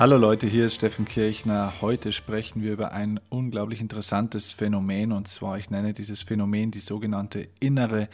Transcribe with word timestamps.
Hallo 0.00 0.16
Leute, 0.16 0.46
hier 0.46 0.64
ist 0.64 0.76
Steffen 0.76 1.04
Kirchner. 1.04 1.74
Heute 1.82 2.14
sprechen 2.14 2.62
wir 2.62 2.72
über 2.72 2.92
ein 2.92 3.20
unglaublich 3.28 3.82
interessantes 3.82 4.50
Phänomen 4.50 5.12
und 5.12 5.28
zwar, 5.28 5.58
ich 5.58 5.68
nenne 5.68 5.92
dieses 5.92 6.22
Phänomen 6.22 6.70
die 6.70 6.80
sogenannte 6.80 7.46
innere 7.60 8.08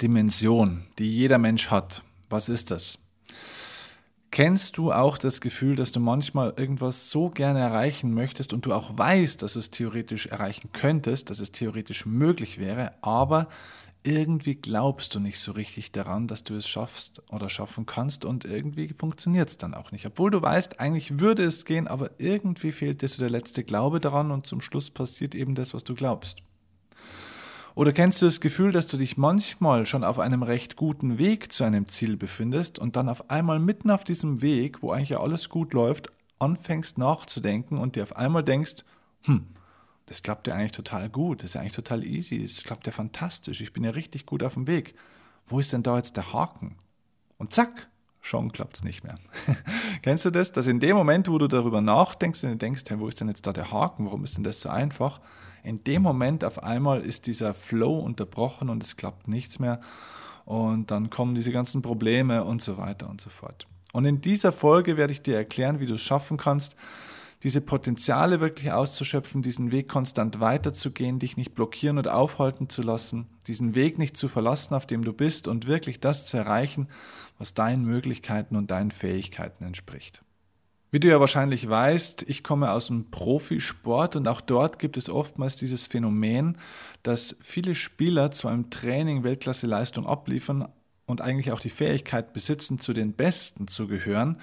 Dimension, 0.00 0.86
die 0.98 1.14
jeder 1.14 1.36
Mensch 1.36 1.70
hat. 1.70 2.00
Was 2.30 2.48
ist 2.48 2.70
das? 2.70 2.96
Kennst 4.30 4.78
du 4.78 4.94
auch 4.94 5.18
das 5.18 5.42
Gefühl, 5.42 5.76
dass 5.76 5.92
du 5.92 6.00
manchmal 6.00 6.54
irgendwas 6.56 7.10
so 7.10 7.28
gerne 7.28 7.60
erreichen 7.60 8.14
möchtest 8.14 8.54
und 8.54 8.64
du 8.64 8.72
auch 8.72 8.96
weißt, 8.96 9.42
dass 9.42 9.52
du 9.52 9.58
es 9.58 9.70
theoretisch 9.70 10.28
erreichen 10.28 10.70
könntest, 10.72 11.28
dass 11.28 11.40
es 11.40 11.52
theoretisch 11.52 12.06
möglich 12.06 12.58
wäre, 12.58 12.92
aber 13.02 13.48
irgendwie 14.06 14.54
glaubst 14.54 15.14
du 15.14 15.20
nicht 15.20 15.40
so 15.40 15.52
richtig 15.52 15.92
daran, 15.92 16.28
dass 16.28 16.44
du 16.44 16.54
es 16.54 16.68
schaffst 16.68 17.22
oder 17.32 17.50
schaffen 17.50 17.86
kannst 17.86 18.24
und 18.24 18.44
irgendwie 18.44 18.88
funktioniert 18.88 19.48
es 19.48 19.58
dann 19.58 19.74
auch 19.74 19.90
nicht. 19.90 20.06
Obwohl 20.06 20.30
du 20.30 20.40
weißt, 20.40 20.78
eigentlich 20.80 21.18
würde 21.18 21.42
es 21.42 21.64
gehen, 21.64 21.88
aber 21.88 22.10
irgendwie 22.18 22.72
fehlt 22.72 23.02
dir 23.02 23.08
so 23.08 23.20
der 23.20 23.30
letzte 23.30 23.64
Glaube 23.64 24.00
daran 24.00 24.30
und 24.30 24.46
zum 24.46 24.60
Schluss 24.60 24.90
passiert 24.90 25.34
eben 25.34 25.54
das, 25.54 25.74
was 25.74 25.84
du 25.84 25.94
glaubst. 25.94 26.42
Oder 27.74 27.92
kennst 27.92 28.22
du 28.22 28.26
das 28.26 28.40
Gefühl, 28.40 28.72
dass 28.72 28.86
du 28.86 28.96
dich 28.96 29.18
manchmal 29.18 29.84
schon 29.84 30.04
auf 30.04 30.18
einem 30.18 30.42
recht 30.42 30.76
guten 30.76 31.18
Weg 31.18 31.52
zu 31.52 31.64
einem 31.64 31.88
Ziel 31.88 32.16
befindest 32.16 32.78
und 32.78 32.96
dann 32.96 33.08
auf 33.08 33.28
einmal 33.28 33.58
mitten 33.58 33.90
auf 33.90 34.04
diesem 34.04 34.40
Weg, 34.40 34.82
wo 34.82 34.92
eigentlich 34.92 35.10
ja 35.10 35.20
alles 35.20 35.50
gut 35.50 35.74
läuft, 35.74 36.10
anfängst 36.38 36.96
nachzudenken 36.96 37.76
und 37.76 37.96
dir 37.96 38.04
auf 38.04 38.16
einmal 38.16 38.44
denkst, 38.44 38.84
hm, 39.24 39.46
das 40.06 40.22
klappt 40.22 40.46
ja 40.46 40.54
eigentlich 40.54 40.72
total 40.72 41.08
gut, 41.08 41.42
das 41.42 41.50
ist 41.50 41.54
ja 41.54 41.60
eigentlich 41.60 41.74
total 41.74 42.04
easy, 42.04 42.42
das 42.42 42.62
klappt 42.62 42.86
ja 42.86 42.92
fantastisch, 42.92 43.60
ich 43.60 43.72
bin 43.72 43.84
ja 43.84 43.90
richtig 43.90 44.24
gut 44.26 44.42
auf 44.42 44.54
dem 44.54 44.66
Weg. 44.66 44.94
Wo 45.46 45.60
ist 45.60 45.72
denn 45.72 45.82
da 45.82 45.96
jetzt 45.96 46.16
der 46.16 46.32
Haken? 46.32 46.76
Und 47.38 47.54
zack, 47.54 47.88
schon 48.20 48.50
klappt 48.52 48.76
es 48.76 48.84
nicht 48.84 49.04
mehr. 49.04 49.16
Kennst 50.02 50.24
du 50.24 50.30
das, 50.30 50.52
dass 50.52 50.66
in 50.66 50.80
dem 50.80 50.96
Moment, 50.96 51.28
wo 51.28 51.38
du 51.38 51.48
darüber 51.48 51.80
nachdenkst 51.80 52.44
und 52.44 52.62
denkst, 52.62 52.84
hey, 52.88 52.98
wo 52.98 53.08
ist 53.08 53.20
denn 53.20 53.28
jetzt 53.28 53.46
da 53.46 53.52
der 53.52 53.70
Haken, 53.70 54.06
warum 54.06 54.24
ist 54.24 54.36
denn 54.36 54.44
das 54.44 54.60
so 54.60 54.68
einfach? 54.68 55.20
In 55.62 55.82
dem 55.84 56.02
Moment 56.02 56.44
auf 56.44 56.62
einmal 56.62 57.00
ist 57.00 57.26
dieser 57.26 57.52
Flow 57.52 57.98
unterbrochen 57.98 58.70
und 58.70 58.82
es 58.84 58.96
klappt 58.96 59.26
nichts 59.28 59.58
mehr 59.58 59.80
und 60.44 60.92
dann 60.92 61.10
kommen 61.10 61.34
diese 61.34 61.50
ganzen 61.50 61.82
Probleme 61.82 62.44
und 62.44 62.62
so 62.62 62.78
weiter 62.78 63.10
und 63.10 63.20
so 63.20 63.30
fort. 63.30 63.66
Und 63.92 64.04
in 64.04 64.20
dieser 64.20 64.52
Folge 64.52 64.96
werde 64.96 65.12
ich 65.12 65.22
dir 65.22 65.36
erklären, 65.36 65.80
wie 65.80 65.86
du 65.86 65.94
es 65.94 66.02
schaffen 66.02 66.36
kannst, 66.36 66.76
diese 67.46 67.60
Potenziale 67.60 68.40
wirklich 68.40 68.72
auszuschöpfen, 68.72 69.40
diesen 69.40 69.70
Weg 69.70 69.88
konstant 69.88 70.40
weiterzugehen, 70.40 71.20
dich 71.20 71.36
nicht 71.36 71.54
blockieren 71.54 71.96
und 71.96 72.08
aufhalten 72.08 72.68
zu 72.68 72.82
lassen, 72.82 73.28
diesen 73.46 73.76
Weg 73.76 73.98
nicht 73.98 74.16
zu 74.16 74.26
verlassen, 74.26 74.74
auf 74.74 74.84
dem 74.84 75.04
du 75.04 75.12
bist 75.12 75.46
und 75.46 75.68
wirklich 75.68 76.00
das 76.00 76.26
zu 76.26 76.38
erreichen, 76.38 76.88
was 77.38 77.54
deinen 77.54 77.84
Möglichkeiten 77.84 78.56
und 78.56 78.72
deinen 78.72 78.90
Fähigkeiten 78.90 79.62
entspricht. 79.62 80.24
Wie 80.90 80.98
du 80.98 81.06
ja 81.06 81.20
wahrscheinlich 81.20 81.68
weißt, 81.68 82.24
ich 82.26 82.42
komme 82.42 82.72
aus 82.72 82.88
dem 82.88 83.12
Profisport 83.12 84.16
und 84.16 84.26
auch 84.26 84.40
dort 84.40 84.80
gibt 84.80 84.96
es 84.96 85.08
oftmals 85.08 85.54
dieses 85.54 85.86
Phänomen, 85.86 86.58
dass 87.04 87.36
viele 87.40 87.76
Spieler 87.76 88.32
zwar 88.32 88.54
im 88.54 88.70
Training 88.70 89.22
Weltklasse-Leistung 89.22 90.04
abliefern 90.04 90.66
und 91.06 91.20
eigentlich 91.20 91.52
auch 91.52 91.60
die 91.60 91.70
Fähigkeit 91.70 92.32
besitzen, 92.32 92.80
zu 92.80 92.92
den 92.92 93.12
Besten 93.12 93.68
zu 93.68 93.86
gehören, 93.86 94.40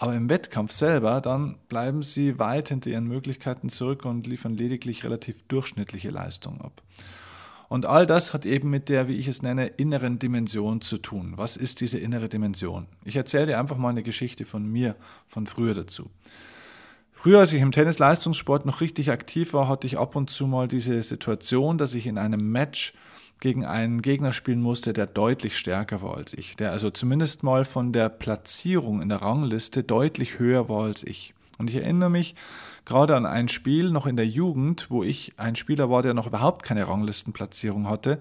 aber 0.00 0.14
im 0.14 0.30
Wettkampf 0.30 0.72
selber, 0.72 1.20
dann 1.20 1.58
bleiben 1.68 2.02
sie 2.02 2.38
weit 2.38 2.70
hinter 2.70 2.88
ihren 2.88 3.06
Möglichkeiten 3.06 3.68
zurück 3.68 4.06
und 4.06 4.26
liefern 4.26 4.54
lediglich 4.54 5.04
relativ 5.04 5.42
durchschnittliche 5.42 6.08
Leistungen 6.08 6.62
ab. 6.62 6.80
Und 7.68 7.84
all 7.84 8.06
das 8.06 8.32
hat 8.32 8.46
eben 8.46 8.70
mit 8.70 8.88
der, 8.88 9.08
wie 9.08 9.16
ich 9.16 9.28
es 9.28 9.42
nenne, 9.42 9.66
inneren 9.66 10.18
Dimension 10.18 10.80
zu 10.80 10.96
tun. 10.96 11.34
Was 11.36 11.58
ist 11.58 11.82
diese 11.82 11.98
innere 11.98 12.30
Dimension? 12.30 12.86
Ich 13.04 13.14
erzähle 13.14 13.44
dir 13.44 13.58
einfach 13.58 13.76
mal 13.76 13.90
eine 13.90 14.02
Geschichte 14.02 14.46
von 14.46 14.64
mir, 14.66 14.96
von 15.28 15.46
früher 15.46 15.74
dazu. 15.74 16.08
Früher, 17.12 17.40
als 17.40 17.52
ich 17.52 17.60
im 17.60 17.70
Tennis-Leistungssport 17.70 18.64
noch 18.64 18.80
richtig 18.80 19.10
aktiv 19.10 19.52
war, 19.52 19.68
hatte 19.68 19.86
ich 19.86 19.98
ab 19.98 20.16
und 20.16 20.30
zu 20.30 20.46
mal 20.46 20.66
diese 20.66 21.02
Situation, 21.02 21.76
dass 21.76 21.92
ich 21.92 22.06
in 22.06 22.16
einem 22.16 22.50
Match 22.50 22.94
gegen 23.40 23.64
einen 23.64 24.02
Gegner 24.02 24.32
spielen 24.32 24.60
musste, 24.60 24.92
der 24.92 25.06
deutlich 25.06 25.56
stärker 25.56 26.02
war 26.02 26.16
als 26.16 26.34
ich, 26.34 26.56
der 26.56 26.72
also 26.72 26.90
zumindest 26.90 27.42
mal 27.42 27.64
von 27.64 27.92
der 27.92 28.08
Platzierung 28.08 29.00
in 29.00 29.08
der 29.08 29.22
Rangliste 29.22 29.82
deutlich 29.82 30.38
höher 30.38 30.68
war 30.68 30.84
als 30.84 31.02
ich. 31.02 31.34
Und 31.58 31.70
ich 31.70 31.76
erinnere 31.76 32.10
mich 32.10 32.34
gerade 32.84 33.16
an 33.16 33.26
ein 33.26 33.48
Spiel 33.48 33.90
noch 33.90 34.06
in 34.06 34.16
der 34.16 34.26
Jugend, 34.26 34.86
wo 34.90 35.02
ich 35.02 35.32
ein 35.36 35.56
Spieler 35.56 35.90
war, 35.90 36.02
der 36.02 36.14
noch 36.14 36.26
überhaupt 36.26 36.64
keine 36.64 36.86
Ranglistenplatzierung 36.88 37.88
hatte. 37.88 38.20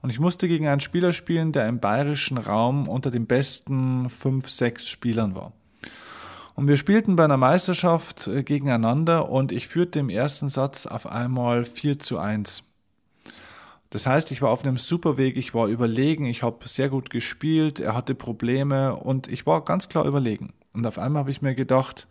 Und 0.00 0.10
ich 0.10 0.20
musste 0.20 0.48
gegen 0.48 0.68
einen 0.68 0.80
Spieler 0.80 1.12
spielen, 1.12 1.52
der 1.52 1.68
im 1.68 1.80
bayerischen 1.80 2.38
Raum 2.38 2.88
unter 2.88 3.10
den 3.10 3.26
besten 3.26 4.10
fünf, 4.10 4.48
sechs 4.48 4.88
Spielern 4.88 5.34
war. 5.34 5.52
Und 6.54 6.66
wir 6.66 6.76
spielten 6.76 7.14
bei 7.14 7.24
einer 7.24 7.36
Meisterschaft 7.36 8.26
äh, 8.26 8.42
gegeneinander 8.42 9.28
und 9.28 9.52
ich 9.52 9.68
führte 9.68 10.00
im 10.00 10.08
ersten 10.08 10.48
Satz 10.48 10.86
auf 10.86 11.06
einmal 11.06 11.64
4 11.64 12.00
zu 12.00 12.18
1. 12.18 12.64
Das 13.90 14.06
heißt, 14.06 14.30
ich 14.32 14.42
war 14.42 14.50
auf 14.50 14.64
einem 14.64 14.76
super 14.76 15.16
Weg, 15.16 15.36
ich 15.36 15.54
war 15.54 15.66
überlegen, 15.66 16.26
ich 16.26 16.42
habe 16.42 16.68
sehr 16.68 16.90
gut 16.90 17.08
gespielt, 17.08 17.80
er 17.80 17.94
hatte 17.94 18.14
Probleme 18.14 18.94
und 18.96 19.28
ich 19.28 19.46
war 19.46 19.64
ganz 19.64 19.88
klar 19.88 20.04
überlegen. 20.04 20.52
Und 20.74 20.86
auf 20.86 20.98
einmal 20.98 21.20
habe 21.20 21.30
ich 21.30 21.40
mir 21.40 21.54
gedacht, 21.54 22.06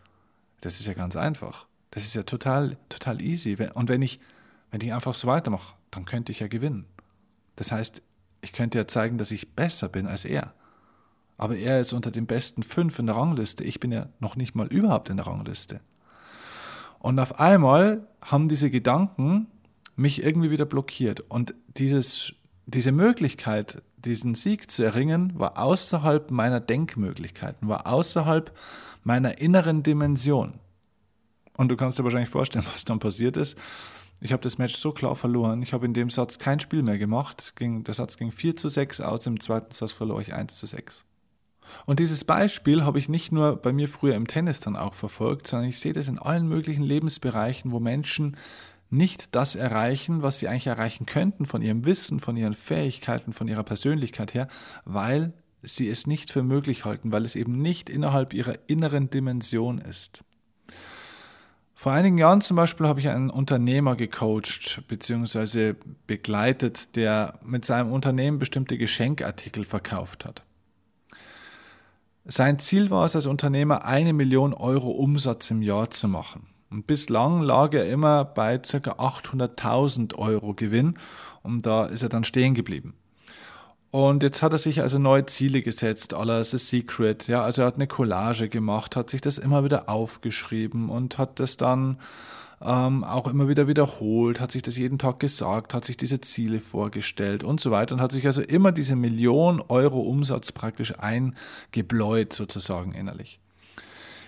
das 0.62 0.80
ist 0.80 0.88
ja 0.88 0.94
ganz 0.94 1.16
einfach. 1.16 1.68
Das 1.92 2.04
ist 2.04 2.16
ja 2.16 2.24
total, 2.24 2.78
total 2.90 3.22
easy. 3.22 3.56
Und 3.74 3.90
wenn 3.90 4.02
ich, 4.02 4.20
wenn 4.72 4.82
ich 4.82 4.94
einfach 4.94 5.14
so 5.14 5.28
weitermache, 5.28 5.76
dann 5.92 6.06
könnte 6.06 6.32
ich 6.32 6.40
ja 6.40 6.48
gewinnen. 6.48 6.86
Das 7.56 7.72
heißt, 7.72 8.02
ich 8.42 8.54
könnte 8.54 8.80
ja 8.80 8.88
zeigen, 8.88 9.18
dass 9.18 9.32
ich 9.32 9.56
besser 9.56 9.88
bin 9.90 10.08
als 10.08 10.26
er. 10.26 10.54
Aber 11.38 11.56
er 11.56 11.80
ist 11.80 11.94
unter 11.94 12.10
den 12.10 12.26
besten 12.26 12.64
fünf 12.64 12.98
in 12.98 13.06
der 13.06 13.16
Rangliste. 13.16 13.64
Ich 13.64 13.80
bin 13.80 13.92
ja 13.92 14.08
noch 14.20 14.36
nicht 14.36 14.56
mal 14.56 14.68
überhaupt 14.68 15.10
in 15.10 15.18
der 15.18 15.28
Rangliste. 15.28 15.82
Und 17.00 17.20
auf 17.20 17.40
einmal 17.40 18.08
haben 18.22 18.50
diese 18.50 18.72
Gedanken 18.72 19.48
mich 19.98 20.24
irgendwie 20.24 20.52
wieder 20.52 20.66
blockiert. 20.66 21.20
Und 21.28 21.54
dieses, 21.76 22.34
diese 22.66 22.94
Möglichkeit, 22.94 23.82
diesen 23.98 24.36
Sieg 24.36 24.72
zu 24.72 24.84
erringen, 24.84 25.34
war 25.38 25.58
außerhalb 25.58 26.32
meiner 26.32 26.62
Denkmöglichkeiten, 26.62 27.68
war 27.68 27.88
außerhalb 27.88 28.56
meiner 29.04 29.40
inneren 29.40 29.84
Dimension. 29.84 30.54
Und 31.58 31.70
du 31.70 31.76
kannst 31.76 31.98
dir 31.98 32.04
wahrscheinlich 32.04 32.30
vorstellen, 32.30 32.66
was 32.74 32.86
dann 32.86 33.00
passiert 33.00 33.36
ist. 33.36 33.58
Ich 34.22 34.32
habe 34.32 34.42
das 34.42 34.58
Match 34.58 34.76
so 34.76 34.92
klar 34.92 35.16
verloren. 35.16 35.62
Ich 35.62 35.74
habe 35.74 35.86
in 35.86 35.94
dem 35.94 36.10
Satz 36.10 36.40
kein 36.40 36.60
Spiel 36.60 36.82
mehr 36.82 36.98
gemacht. 36.98 37.54
der 37.60 37.94
Satz 37.94 38.18
ging 38.18 38.32
4 38.32 38.56
zu 38.56 38.70
6 38.70 39.02
aus, 39.02 39.28
im 39.28 39.40
zweiten 39.40 39.74
Satz 39.74 39.92
verlor 39.92 40.22
ich 40.22 40.34
1 40.34 40.58
zu 40.58 40.66
6. 40.66 41.06
Und 41.86 42.00
dieses 42.00 42.24
Beispiel 42.24 42.84
habe 42.84 42.98
ich 42.98 43.10
nicht 43.10 43.32
nur 43.32 43.58
bei 43.58 43.74
mir 43.74 43.88
früher 43.88 44.16
im 44.16 44.28
Tennis 44.28 44.60
dann 44.60 44.76
auch 44.76 44.94
verfolgt, 44.94 45.48
sondern 45.48 45.70
ich 45.70 45.80
sehe 45.80 45.94
das 45.94 46.08
in 46.08 46.18
allen 46.18 46.48
möglichen 46.48 46.84
Lebensbereichen, 46.84 47.72
wo 47.72 47.80
Menschen 47.80 48.38
nicht 48.90 49.36
das 49.36 49.56
erreichen, 49.56 50.22
was 50.22 50.40
sie 50.40 50.48
eigentlich 50.48 50.68
erreichen 50.68 51.06
könnten 51.06 51.46
von 51.46 51.62
ihrem 51.62 51.86
Wissen, 51.86 52.20
von 52.20 52.38
ihren 52.38 52.54
Fähigkeiten, 52.54 53.34
von 53.34 53.48
ihrer 53.48 53.64
Persönlichkeit 53.64 54.34
her, 54.34 54.48
weil 54.86 55.34
sie 55.62 55.90
es 55.90 56.08
nicht 56.08 56.32
für 56.32 56.44
möglich 56.44 56.86
halten, 56.86 57.12
weil 57.12 57.26
es 57.26 57.36
eben 57.36 57.62
nicht 57.62 57.90
innerhalb 57.90 58.34
ihrer 58.34 58.56
inneren 58.68 59.10
Dimension 59.10 59.80
ist. 59.80 60.24
Vor 61.80 61.92
einigen 61.92 62.18
Jahren 62.18 62.42
zum 62.42 62.58
Beispiel 62.58 62.88
habe 62.88 63.00
ich 63.00 63.08
einen 63.08 63.30
Unternehmer 63.30 63.96
gecoacht 63.96 64.82
bzw. 64.88 65.76
begleitet, 66.08 66.96
der 66.96 67.40
mit 67.46 67.66
seinem 67.66 67.92
Unternehmen 67.92 68.40
bestimmte 68.40 68.80
Geschenkartikel 68.80 69.64
verkauft 69.64 70.26
hat. 70.26 70.44
Sein 72.26 72.60
Ziel 72.60 72.90
war 72.90 73.06
es 73.06 73.16
als 73.16 73.28
Unternehmer, 73.28 73.86
eine 73.86 74.12
Million 74.12 74.54
Euro 74.54 74.90
Umsatz 74.90 75.52
im 75.52 75.62
Jahr 75.62 75.92
zu 75.92 76.08
machen. 76.08 76.48
Und 76.70 76.88
bislang 76.88 77.42
lag 77.42 77.74
er 77.74 77.90
immer 77.90 78.26
bei 78.26 78.58
ca. 78.58 78.78
800.000 78.78 80.16
Euro 80.16 80.54
Gewinn 80.54 80.98
und 81.44 81.66
da 81.66 81.86
ist 81.86 82.04
er 82.04 82.10
dann 82.10 82.24
stehen 82.24 82.56
geblieben. 82.56 82.94
Und 83.90 84.22
jetzt 84.22 84.44
hat 84.44 84.52
er 84.52 84.60
sich 84.60 84.82
also 84.82 85.00
neue 85.00 85.26
Ziele 85.26 85.62
gesetzt, 85.62 86.14
aller 86.14 86.44
The 86.44 86.58
Secret. 86.58 87.28
Ja, 87.28 87.44
also 87.44 87.62
er 87.62 87.68
hat 87.68 87.76
eine 87.76 87.88
Collage 87.88 88.50
gemacht, 88.50 88.96
hat 88.96 89.10
sich 89.10 89.22
das 89.22 89.38
immer 89.38 89.64
wieder 89.64 89.88
aufgeschrieben 89.88 90.90
und 90.90 91.18
hat 91.18 91.40
das 91.40 91.56
dann 91.56 91.98
ähm, 92.62 93.04
auch 93.04 93.28
immer 93.28 93.48
wieder 93.48 93.68
wiederholt, 93.68 94.42
hat 94.42 94.52
sich 94.52 94.62
das 94.62 94.78
jeden 94.78 94.98
Tag 94.98 95.20
gesagt, 95.20 95.74
hat 95.74 95.86
sich 95.86 95.96
diese 95.96 96.20
Ziele 96.22 96.60
vorgestellt 96.60 97.44
und 97.44 97.62
so 97.62 97.72
weiter 97.72 97.96
und 97.96 98.02
hat 98.02 98.12
sich 98.12 98.26
also 98.26 98.42
immer 98.42 98.72
diese 98.72 98.96
Million 98.96 99.62
Euro 99.68 100.02
Umsatz 100.02 100.52
praktisch 100.52 100.94
eingebläut 101.00 102.34
sozusagen 102.34 102.94
innerlich. 102.94 103.40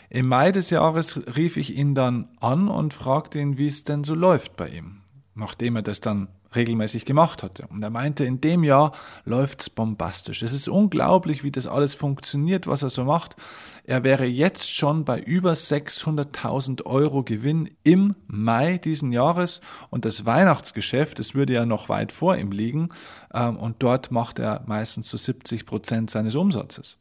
Im 0.10 0.28
Mai 0.28 0.52
des 0.52 0.72
Jahres 0.72 1.20
rief 1.36 1.56
ich 1.58 1.76
ihn 1.76 1.94
dann 1.94 2.30
an 2.40 2.68
und 2.68 2.94
fragte 2.94 3.40
ihn, 3.40 3.58
wie 3.58 3.68
es 3.68 3.84
denn 3.84 4.04
so 4.04 4.16
läuft 4.16 4.56
bei 4.56 4.70
ihm. 4.70 5.02
Nachdem 5.36 5.76
er 5.76 5.84
das 5.84 6.02
dann 6.02 6.30
regelmäßig 6.56 7.06
gemacht 7.06 7.44
hatte. 7.44 7.68
Und 7.68 7.84
er 7.84 7.90
meinte, 7.90 8.26
in 8.26 8.42
dem 8.42 8.64
Jahr 8.64 8.94
läuft 9.24 9.62
es 9.62 9.70
bombastisch. 9.70 10.42
Es 10.42 10.52
ist 10.52 10.68
unglaublich, 10.68 11.44
wie 11.44 11.52
das 11.52 11.68
alles 11.68 11.94
funktioniert, 11.94 12.66
was 12.66 12.82
er 12.82 12.90
so 12.90 13.04
macht. 13.04 13.36
Er 13.84 14.04
wäre 14.04 14.26
jetzt 14.26 14.74
schon 14.74 15.06
bei 15.06 15.20
über 15.20 15.54
600.000 15.54 16.86
Euro 16.86 17.24
Gewinn 17.24 17.70
im 17.84 18.16
Mai 18.28 18.80
diesen 18.80 19.12
Jahres 19.12 19.62
und 19.90 20.06
das 20.06 20.26
Weihnachtsgeschäft, 20.26 21.20
es 21.20 21.36
würde 21.36 21.54
ja 21.54 21.66
noch 21.66 21.90
weit 21.90 22.12
vor 22.12 22.36
ihm 22.36 22.52
liegen 22.52 22.90
ähm, 23.34 23.58
und 23.58 23.78
dort 23.80 24.12
macht 24.12 24.40
er 24.40 24.64
meistens 24.66 25.08
zu 25.08 25.18
70 25.18 25.66
Prozent 25.66 26.10
seines 26.10 26.36
Umsatzes. 26.36 26.98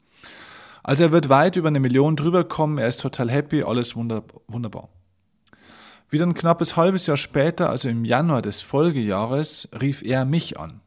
Also 0.83 1.03
er 1.03 1.11
wird 1.11 1.29
weit 1.29 1.55
über 1.55 1.67
eine 1.67 1.79
Million 1.79 2.15
drüber 2.15 2.43
kommen, 2.43 2.77
er 2.77 2.87
ist 2.87 3.01
total 3.01 3.29
happy, 3.29 3.63
alles 3.63 3.95
wunderbar. 3.95 4.89
Wieder 6.09 6.25
ein 6.25 6.33
knappes 6.33 6.75
halbes 6.75 7.05
Jahr 7.05 7.17
später, 7.17 7.69
also 7.69 7.87
im 7.87 8.03
Januar 8.03 8.41
des 8.41 8.61
Folgejahres, 8.61 9.69
rief 9.79 10.01
er 10.01 10.25
mich 10.25 10.59
an. 10.59 10.81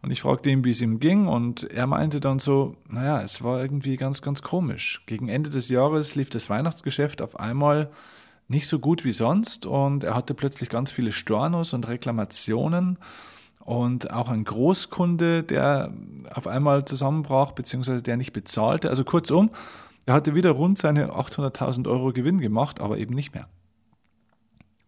Und 0.00 0.10
ich 0.10 0.20
fragte 0.20 0.50
ihn, 0.50 0.64
wie 0.64 0.70
es 0.70 0.82
ihm 0.82 1.00
ging, 1.00 1.26
und 1.26 1.64
er 1.72 1.86
meinte 1.86 2.20
dann 2.20 2.38
so, 2.38 2.76
naja, 2.88 3.22
es 3.22 3.42
war 3.42 3.60
irgendwie 3.60 3.96
ganz, 3.96 4.20
ganz 4.20 4.42
komisch. 4.42 5.02
Gegen 5.06 5.28
Ende 5.28 5.50
des 5.50 5.70
Jahres 5.70 6.14
lief 6.14 6.30
das 6.30 6.50
Weihnachtsgeschäft 6.50 7.22
auf 7.22 7.40
einmal 7.40 7.90
nicht 8.46 8.68
so 8.68 8.78
gut 8.78 9.04
wie 9.04 9.12
sonst 9.12 9.66
und 9.66 10.04
er 10.04 10.14
hatte 10.14 10.34
plötzlich 10.34 10.68
ganz 10.68 10.90
viele 10.90 11.12
Stornos 11.12 11.72
und 11.72 11.88
Reklamationen 11.88 12.98
und 13.64 14.12
auch 14.12 14.28
ein 14.28 14.44
Großkunde, 14.44 15.42
der 15.42 15.90
auf 16.34 16.46
einmal 16.46 16.84
zusammenbrach, 16.84 17.52
beziehungsweise 17.52 18.02
der 18.02 18.16
nicht 18.16 18.32
bezahlte. 18.32 18.90
Also 18.90 19.04
kurzum, 19.04 19.50
er 20.06 20.14
hatte 20.14 20.34
wieder 20.34 20.50
rund 20.50 20.78
seine 20.78 21.12
800.000 21.12 21.88
Euro 21.88 22.12
Gewinn 22.12 22.40
gemacht, 22.40 22.80
aber 22.80 22.98
eben 22.98 23.14
nicht 23.14 23.34
mehr. 23.34 23.48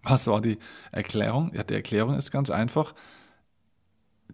Was 0.03 0.27
war 0.27 0.41
die 0.41 0.59
Erklärung? 0.93 1.53
Ja, 1.55 1.65
die 1.65 1.75
Erklärung 1.75 2.17
ist 2.17 2.31
ganz 2.31 2.51
einfach. 2.51 2.95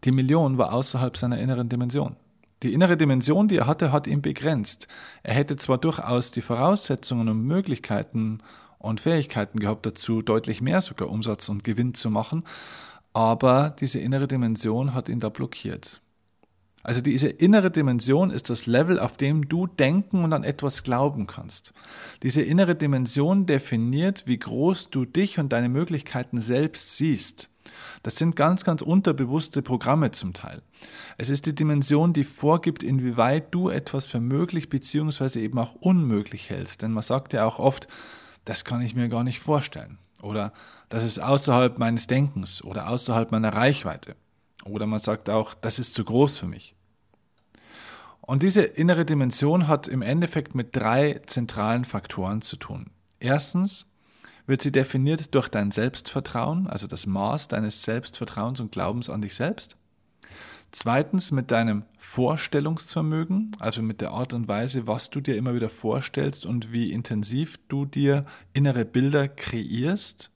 Die 0.04 0.12
Million 0.12 0.58
war 0.58 0.72
außerhalb 0.72 1.16
seiner 1.16 1.38
inneren 1.38 1.68
Dimension. 1.68 2.16
Die 2.62 2.72
innere 2.72 2.96
Dimension, 2.96 3.48
die 3.48 3.56
er 3.56 3.66
hatte, 3.66 3.92
hat 3.92 4.06
ihn 4.06 4.22
begrenzt. 4.22 4.86
Er 5.22 5.34
hätte 5.34 5.56
zwar 5.56 5.78
durchaus 5.78 6.30
die 6.30 6.42
Voraussetzungen 6.42 7.28
und 7.28 7.42
Möglichkeiten 7.44 8.40
und 8.78 9.00
Fähigkeiten 9.00 9.60
gehabt 9.60 9.86
dazu, 9.86 10.22
deutlich 10.22 10.60
mehr 10.60 10.80
sogar 10.80 11.08
Umsatz 11.08 11.48
und 11.48 11.64
Gewinn 11.64 11.94
zu 11.94 12.10
machen, 12.10 12.44
aber 13.12 13.74
diese 13.78 13.98
innere 13.98 14.28
Dimension 14.28 14.94
hat 14.94 15.08
ihn 15.08 15.20
da 15.20 15.28
blockiert. 15.28 16.00
Also 16.84 17.00
diese 17.00 17.28
innere 17.28 17.70
Dimension 17.70 18.30
ist 18.30 18.50
das 18.50 18.66
Level, 18.66 18.98
auf 18.98 19.16
dem 19.16 19.48
du 19.48 19.68
denken 19.68 20.24
und 20.24 20.32
an 20.32 20.42
etwas 20.42 20.82
glauben 20.82 21.28
kannst. 21.28 21.72
Diese 22.22 22.42
innere 22.42 22.74
Dimension 22.74 23.46
definiert, 23.46 24.26
wie 24.26 24.38
groß 24.38 24.90
du 24.90 25.04
dich 25.04 25.38
und 25.38 25.52
deine 25.52 25.68
Möglichkeiten 25.68 26.40
selbst 26.40 26.96
siehst. 26.96 27.48
Das 28.02 28.16
sind 28.16 28.34
ganz, 28.34 28.64
ganz 28.64 28.82
unterbewusste 28.82 29.62
Programme 29.62 30.10
zum 30.10 30.32
Teil. 30.32 30.62
Es 31.18 31.30
ist 31.30 31.46
die 31.46 31.54
Dimension, 31.54 32.12
die 32.12 32.24
vorgibt, 32.24 32.82
inwieweit 32.82 33.54
du 33.54 33.68
etwas 33.68 34.06
für 34.06 34.18
möglich 34.18 34.68
bzw. 34.68 35.40
eben 35.40 35.58
auch 35.58 35.74
unmöglich 35.76 36.50
hältst. 36.50 36.82
Denn 36.82 36.90
man 36.90 37.04
sagt 37.04 37.32
ja 37.32 37.46
auch 37.46 37.60
oft, 37.60 37.86
das 38.44 38.64
kann 38.64 38.82
ich 38.82 38.96
mir 38.96 39.08
gar 39.08 39.22
nicht 39.22 39.38
vorstellen. 39.38 39.98
Oder 40.20 40.52
das 40.92 41.04
ist 41.04 41.20
außerhalb 41.20 41.78
meines 41.78 42.06
Denkens 42.06 42.62
oder 42.62 42.90
außerhalb 42.90 43.32
meiner 43.32 43.54
Reichweite. 43.54 44.14
Oder 44.66 44.86
man 44.86 44.98
sagt 44.98 45.30
auch, 45.30 45.54
das 45.54 45.78
ist 45.78 45.94
zu 45.94 46.04
groß 46.04 46.38
für 46.38 46.46
mich. 46.46 46.76
Und 48.20 48.42
diese 48.42 48.60
innere 48.60 49.06
Dimension 49.06 49.68
hat 49.68 49.88
im 49.88 50.02
Endeffekt 50.02 50.54
mit 50.54 50.76
drei 50.76 51.22
zentralen 51.24 51.86
Faktoren 51.86 52.42
zu 52.42 52.56
tun. 52.56 52.90
Erstens 53.20 53.90
wird 54.46 54.60
sie 54.60 54.70
definiert 54.70 55.34
durch 55.34 55.48
dein 55.48 55.70
Selbstvertrauen, 55.70 56.66
also 56.66 56.86
das 56.86 57.06
Maß 57.06 57.48
deines 57.48 57.82
Selbstvertrauens 57.84 58.60
und 58.60 58.70
Glaubens 58.70 59.08
an 59.08 59.22
dich 59.22 59.34
selbst. 59.34 59.78
Zweitens 60.72 61.32
mit 61.32 61.50
deinem 61.50 61.86
Vorstellungsvermögen, 61.96 63.56
also 63.60 63.80
mit 63.80 64.02
der 64.02 64.10
Art 64.10 64.34
und 64.34 64.46
Weise, 64.46 64.86
was 64.86 65.08
du 65.08 65.22
dir 65.22 65.38
immer 65.38 65.54
wieder 65.54 65.70
vorstellst 65.70 66.44
und 66.44 66.70
wie 66.70 66.92
intensiv 66.92 67.58
du 67.68 67.86
dir 67.86 68.26
innere 68.52 68.84
Bilder 68.84 69.26
kreierst. 69.26 70.31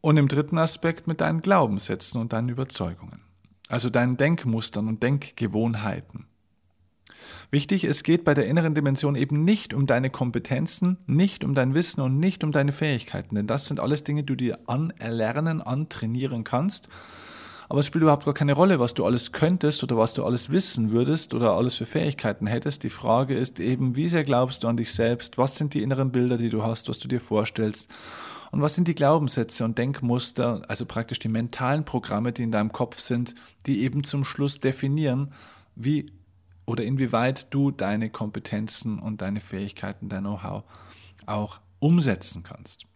Und 0.00 0.16
im 0.16 0.28
dritten 0.28 0.58
Aspekt 0.58 1.06
mit 1.06 1.20
deinen 1.20 1.42
Glaubenssätzen 1.42 2.20
und 2.20 2.32
deinen 2.32 2.48
Überzeugungen, 2.48 3.20
also 3.68 3.90
deinen 3.90 4.16
Denkmustern 4.16 4.88
und 4.88 5.02
Denkgewohnheiten. 5.02 6.26
Wichtig, 7.50 7.84
es 7.84 8.02
geht 8.02 8.24
bei 8.24 8.32
der 8.32 8.46
inneren 8.46 8.74
Dimension 8.74 9.14
eben 9.14 9.44
nicht 9.44 9.74
um 9.74 9.86
deine 9.86 10.08
Kompetenzen, 10.08 10.98
nicht 11.06 11.44
um 11.44 11.54
dein 11.54 11.74
Wissen 11.74 12.00
und 12.00 12.18
nicht 12.18 12.44
um 12.44 12.52
deine 12.52 12.72
Fähigkeiten, 12.72 13.34
denn 13.34 13.46
das 13.46 13.66
sind 13.66 13.78
alles 13.78 14.04
Dinge, 14.04 14.22
die 14.22 14.26
du 14.26 14.36
dir 14.36 14.58
anerlernen, 14.66 15.60
antrainieren 15.60 16.44
kannst. 16.44 16.88
Aber 17.68 17.80
es 17.80 17.86
spielt 17.86 18.02
überhaupt 18.02 18.24
gar 18.24 18.34
keine 18.34 18.54
Rolle, 18.54 18.80
was 18.80 18.94
du 18.94 19.04
alles 19.04 19.30
könntest 19.30 19.82
oder 19.84 19.96
was 19.96 20.14
du 20.14 20.24
alles 20.24 20.50
wissen 20.50 20.90
würdest 20.90 21.34
oder 21.34 21.52
alles 21.52 21.76
für 21.76 21.86
Fähigkeiten 21.86 22.46
hättest. 22.46 22.82
Die 22.82 22.90
Frage 22.90 23.34
ist 23.34 23.60
eben, 23.60 23.94
wie 23.94 24.08
sehr 24.08 24.24
glaubst 24.24 24.64
du 24.64 24.68
an 24.68 24.76
dich 24.76 24.92
selbst? 24.92 25.38
Was 25.38 25.54
sind 25.54 25.74
die 25.74 25.82
inneren 25.82 26.10
Bilder, 26.10 26.36
die 26.36 26.50
du 26.50 26.64
hast, 26.64 26.88
was 26.88 26.98
du 26.98 27.06
dir 27.06 27.20
vorstellst? 27.20 27.88
Und 28.50 28.62
was 28.62 28.74
sind 28.74 28.88
die 28.88 28.94
Glaubenssätze 28.94 29.64
und 29.64 29.78
Denkmuster, 29.78 30.62
also 30.68 30.84
praktisch 30.84 31.20
die 31.20 31.28
mentalen 31.28 31.84
Programme, 31.84 32.32
die 32.32 32.42
in 32.42 32.52
deinem 32.52 32.72
Kopf 32.72 32.98
sind, 32.98 33.34
die 33.66 33.82
eben 33.82 34.02
zum 34.02 34.24
Schluss 34.24 34.58
definieren, 34.60 35.32
wie 35.76 36.12
oder 36.66 36.84
inwieweit 36.84 37.52
du 37.52 37.70
deine 37.70 38.10
Kompetenzen 38.10 38.98
und 38.98 39.22
deine 39.22 39.40
Fähigkeiten, 39.40 40.08
dein 40.08 40.22
Know-how 40.22 40.64
auch 41.26 41.60
umsetzen 41.80 42.42
kannst. 42.42 42.86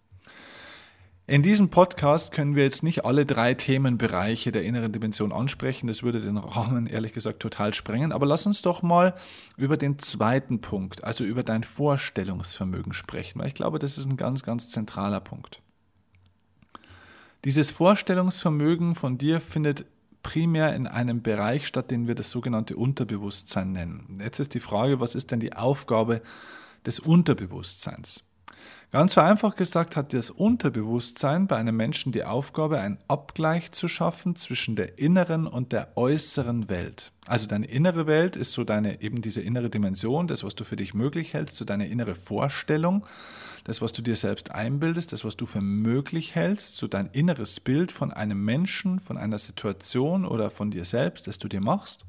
In 1.27 1.43
diesem 1.43 1.71
Podcast 1.71 2.33
können 2.33 2.55
wir 2.55 2.65
jetzt 2.65 2.83
nicht 2.83 3.07
alle 3.07 3.25
drei 3.25 3.55
Themenbereiche 3.55 4.53
der 4.53 4.63
inneren 4.63 4.93
Dimension 4.93 5.33
ansprechen. 5.33 5.87
Das 5.87 6.03
würde 6.03 6.21
den 6.21 6.37
Rahmen 6.37 6.87
ehrlich 6.87 7.15
gesagt 7.15 7.41
total 7.41 7.73
sprengen. 7.73 8.13
Aber 8.13 8.27
lass 8.27 8.45
uns 8.45 8.61
doch 8.61 8.83
mal 8.83 9.15
über 9.57 9.79
den 9.79 9.99
zweiten 9.99 10.61
Punkt, 10.61 11.03
also 11.03 11.25
über 11.25 11.43
dein 11.43 11.65
Vorstellungsvermögen 11.65 12.93
sprechen, 12.93 13.39
weil 13.39 13.49
ich 13.49 13.55
glaube, 13.55 13.79
das 13.79 13.97
ist 13.97 14.05
ein 14.05 14.19
ganz, 14.19 14.43
ganz 14.43 14.69
zentraler 14.69 15.21
Punkt. 15.21 15.63
Dieses 17.47 17.71
Vorstellungsvermögen 17.71 18.95
von 18.95 19.17
dir 19.17 19.41
findet 19.41 19.87
primär 20.23 20.75
in 20.77 20.87
einem 20.87 21.23
Bereich 21.23 21.67
statt, 21.67 21.91
den 21.91 22.07
wir 22.07 22.15
das 22.15 22.31
sogenannte 22.31 22.77
Unterbewusstsein 22.77 23.73
nennen. 23.73 24.19
Jetzt 24.23 24.41
ist 24.41 24.53
die 24.53 24.61
Frage, 24.61 25.01
was 25.01 25.15
ist 25.15 25.31
denn 25.31 25.41
die 25.41 25.55
Aufgabe 25.55 26.21
des 26.85 26.99
Unterbewusstseins? 26.99 28.23
Ganz 28.91 29.15
vereinfacht 29.15 29.57
gesagt 29.57 29.97
hat 29.97 30.13
das 30.13 30.31
Unterbewusstsein 30.31 31.49
bei 31.49 31.57
einem 31.57 31.77
Menschen 31.77 32.13
die 32.13 32.25
Aufgabe, 32.25 32.79
einen 32.79 32.99
Abgleich 33.09 33.73
zu 33.73 33.89
schaffen 33.89 34.37
zwischen 34.37 34.77
der 34.77 34.99
inneren 34.99 35.47
und 35.47 35.73
der 35.73 35.97
äußeren 35.97 36.69
Welt. 36.69 37.11
Also 37.27 37.49
deine 37.49 37.67
innere 37.67 38.07
Welt 38.07 38.37
ist 38.37 38.53
so 38.53 38.63
deine 38.63 39.03
eben 39.03 39.21
diese 39.21 39.41
innere 39.41 39.69
Dimension, 39.69 40.29
das 40.29 40.45
was 40.45 40.55
du 40.55 40.63
für 40.63 40.77
dich 40.77 40.95
möglich 40.95 41.35
hältst, 41.35 41.57
so 41.57 41.65
deine 41.65 41.89
innere 41.89 42.15
Vorstellung, 42.15 43.05
das 43.65 43.81
was 43.81 43.93
du 43.93 44.03
dir 44.03 44.17
selbst 44.17 44.53
einbildest, 44.53 45.13
das 45.13 45.25
was 45.25 45.37
du 45.37 45.47
für 45.47 45.63
möglich 45.63 46.35
hältst, 46.35 46.77
so 46.77 46.87
dein 46.87 47.09
inneres 47.11 47.61
Bild 47.61 47.91
von 47.91 48.13
einem 48.13 48.45
Menschen, 48.45 49.01
von 49.01 49.17
einer 49.17 49.39
Situation 49.39 50.25
oder 50.25 50.51
von 50.51 50.71
dir 50.71 50.85
selbst, 50.85 51.27
das 51.27 51.39
du 51.39 51.49
dir 51.49 51.61
machst. 51.61 52.05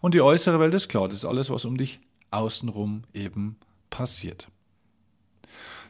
Und 0.00 0.14
die 0.14 0.22
äußere 0.22 0.58
Welt 0.58 0.74
ist 0.74 0.88
klar, 0.88 1.08
das 1.08 1.18
ist 1.18 1.24
alles 1.24 1.50
was 1.50 1.64
um 1.64 1.76
dich 1.76 2.00
außenrum 2.30 3.04
eben 3.12 3.56
passiert. 3.90 4.48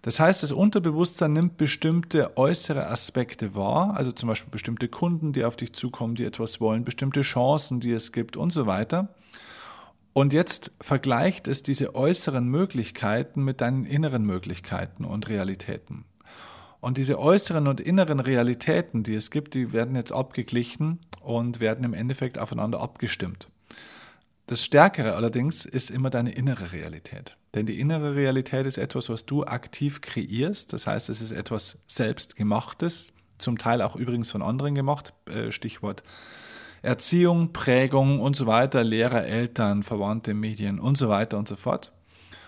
Das 0.02 0.20
heißt, 0.20 0.42
das 0.42 0.52
Unterbewusstsein 0.52 1.32
nimmt 1.32 1.56
bestimmte 1.56 2.36
äußere 2.36 2.88
Aspekte 2.88 3.54
wahr, 3.54 3.96
also 3.96 4.12
zum 4.12 4.28
Beispiel 4.28 4.50
bestimmte 4.50 4.88
Kunden, 4.88 5.32
die 5.32 5.44
auf 5.44 5.56
dich 5.56 5.72
zukommen, 5.72 6.14
die 6.14 6.24
etwas 6.24 6.60
wollen, 6.60 6.84
bestimmte 6.84 7.22
Chancen, 7.22 7.80
die 7.80 7.92
es 7.92 8.12
gibt 8.12 8.36
und 8.36 8.52
so 8.52 8.66
weiter. 8.66 9.08
Und 10.12 10.32
jetzt 10.32 10.72
vergleicht 10.80 11.46
es 11.46 11.62
diese 11.62 11.94
äußeren 11.94 12.46
Möglichkeiten 12.46 13.44
mit 13.44 13.60
deinen 13.60 13.84
inneren 13.84 14.24
Möglichkeiten 14.24 15.04
und 15.04 15.28
Realitäten. 15.28 16.04
Und 16.80 16.96
diese 16.96 17.18
äußeren 17.18 17.66
und 17.66 17.80
inneren 17.80 18.20
Realitäten, 18.20 19.02
die 19.02 19.14
es 19.14 19.30
gibt, 19.30 19.54
die 19.54 19.72
werden 19.72 19.96
jetzt 19.96 20.12
abgeglichen 20.12 21.00
und 21.20 21.60
werden 21.60 21.84
im 21.84 21.94
Endeffekt 21.94 22.38
aufeinander 22.38 22.80
abgestimmt. 22.80 23.48
Das 24.48 24.64
Stärkere 24.64 25.14
allerdings 25.14 25.66
ist 25.66 25.90
immer 25.90 26.08
deine 26.08 26.32
innere 26.32 26.72
Realität. 26.72 27.36
Denn 27.54 27.66
die 27.66 27.78
innere 27.78 28.14
Realität 28.14 28.64
ist 28.64 28.78
etwas, 28.78 29.10
was 29.10 29.26
du 29.26 29.44
aktiv 29.44 30.00
kreierst. 30.00 30.72
Das 30.72 30.86
heißt, 30.86 31.10
es 31.10 31.20
ist 31.20 31.32
etwas 31.32 31.76
Selbstgemachtes, 31.86 33.12
zum 33.36 33.58
Teil 33.58 33.82
auch 33.82 33.94
übrigens 33.94 34.30
von 34.30 34.40
anderen 34.40 34.74
gemacht. 34.74 35.12
Äh, 35.28 35.52
Stichwort 35.52 36.02
Erziehung, 36.80 37.52
Prägung 37.52 38.20
und 38.20 38.36
so 38.36 38.46
weiter, 38.46 38.82
Lehrer, 38.84 39.26
Eltern, 39.26 39.82
Verwandte, 39.82 40.32
Medien 40.32 40.80
und 40.80 40.96
so 40.96 41.10
weiter 41.10 41.36
und 41.36 41.46
so 41.46 41.56
fort. 41.56 41.92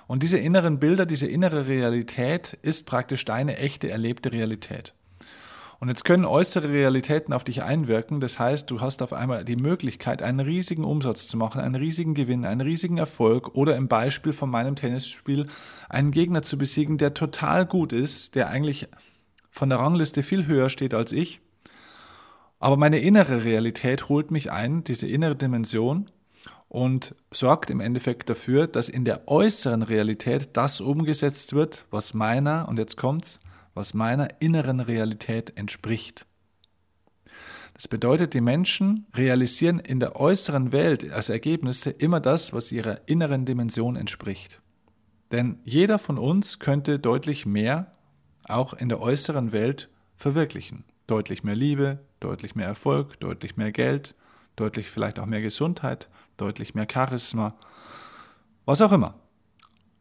Und 0.06 0.22
diese 0.22 0.38
inneren 0.38 0.80
Bilder, 0.80 1.04
diese 1.04 1.26
innere 1.26 1.66
Realität 1.66 2.54
ist 2.62 2.86
praktisch 2.86 3.26
deine 3.26 3.58
echte 3.58 3.90
erlebte 3.90 4.32
Realität. 4.32 4.94
Und 5.80 5.88
jetzt 5.88 6.04
können 6.04 6.26
äußere 6.26 6.68
Realitäten 6.68 7.32
auf 7.32 7.42
dich 7.42 7.62
einwirken. 7.62 8.20
Das 8.20 8.38
heißt, 8.38 8.70
du 8.70 8.82
hast 8.82 9.00
auf 9.00 9.14
einmal 9.14 9.46
die 9.46 9.56
Möglichkeit, 9.56 10.22
einen 10.22 10.40
riesigen 10.40 10.84
Umsatz 10.84 11.26
zu 11.26 11.38
machen, 11.38 11.58
einen 11.60 11.74
riesigen 11.74 12.12
Gewinn, 12.12 12.44
einen 12.44 12.60
riesigen 12.60 12.98
Erfolg 12.98 13.54
oder 13.54 13.76
im 13.76 13.88
Beispiel 13.88 14.34
von 14.34 14.50
meinem 14.50 14.76
Tennisspiel 14.76 15.46
einen 15.88 16.10
Gegner 16.10 16.42
zu 16.42 16.58
besiegen, 16.58 16.98
der 16.98 17.14
total 17.14 17.64
gut 17.64 17.94
ist, 17.94 18.34
der 18.34 18.48
eigentlich 18.50 18.88
von 19.50 19.70
der 19.70 19.78
Rangliste 19.78 20.22
viel 20.22 20.46
höher 20.46 20.68
steht 20.68 20.92
als 20.92 21.12
ich. 21.12 21.40
Aber 22.58 22.76
meine 22.76 22.98
innere 22.98 23.42
Realität 23.44 24.10
holt 24.10 24.30
mich 24.30 24.52
ein, 24.52 24.84
diese 24.84 25.06
innere 25.06 25.34
Dimension, 25.34 26.10
und 26.70 27.16
sorgt 27.32 27.68
im 27.68 27.80
Endeffekt 27.80 28.30
dafür, 28.30 28.68
dass 28.68 28.88
in 28.88 29.04
der 29.04 29.26
äußeren 29.26 29.82
Realität 29.82 30.50
das 30.52 30.80
umgesetzt 30.80 31.52
wird, 31.52 31.84
was 31.90 32.14
meiner, 32.14 32.68
und 32.68 32.78
jetzt 32.78 32.96
kommt's, 32.96 33.40
was 33.80 33.94
meiner 33.94 34.28
inneren 34.42 34.78
Realität 34.80 35.56
entspricht. 35.56 36.26
Das 37.72 37.88
bedeutet, 37.88 38.34
die 38.34 38.42
Menschen 38.42 39.06
realisieren 39.14 39.78
in 39.78 40.00
der 40.00 40.20
äußeren 40.20 40.70
Welt 40.70 41.10
als 41.10 41.30
Ergebnisse 41.30 41.88
immer 41.88 42.20
das, 42.20 42.52
was 42.52 42.72
ihrer 42.72 43.08
inneren 43.08 43.46
Dimension 43.46 43.96
entspricht. 43.96 44.60
Denn 45.32 45.60
jeder 45.64 45.98
von 45.98 46.18
uns 46.18 46.58
könnte 46.58 46.98
deutlich 46.98 47.46
mehr 47.46 47.96
auch 48.44 48.74
in 48.74 48.90
der 48.90 49.00
äußeren 49.00 49.50
Welt 49.52 49.88
verwirklichen. 50.14 50.84
Deutlich 51.06 51.42
mehr 51.42 51.56
Liebe, 51.56 52.00
deutlich 52.20 52.54
mehr 52.54 52.66
Erfolg, 52.66 53.18
deutlich 53.18 53.56
mehr 53.56 53.72
Geld, 53.72 54.14
deutlich 54.56 54.90
vielleicht 54.90 55.18
auch 55.18 55.24
mehr 55.24 55.40
Gesundheit, 55.40 56.10
deutlich 56.36 56.74
mehr 56.74 56.86
Charisma, 56.92 57.56
was 58.66 58.82
auch 58.82 58.92
immer. 58.92 59.14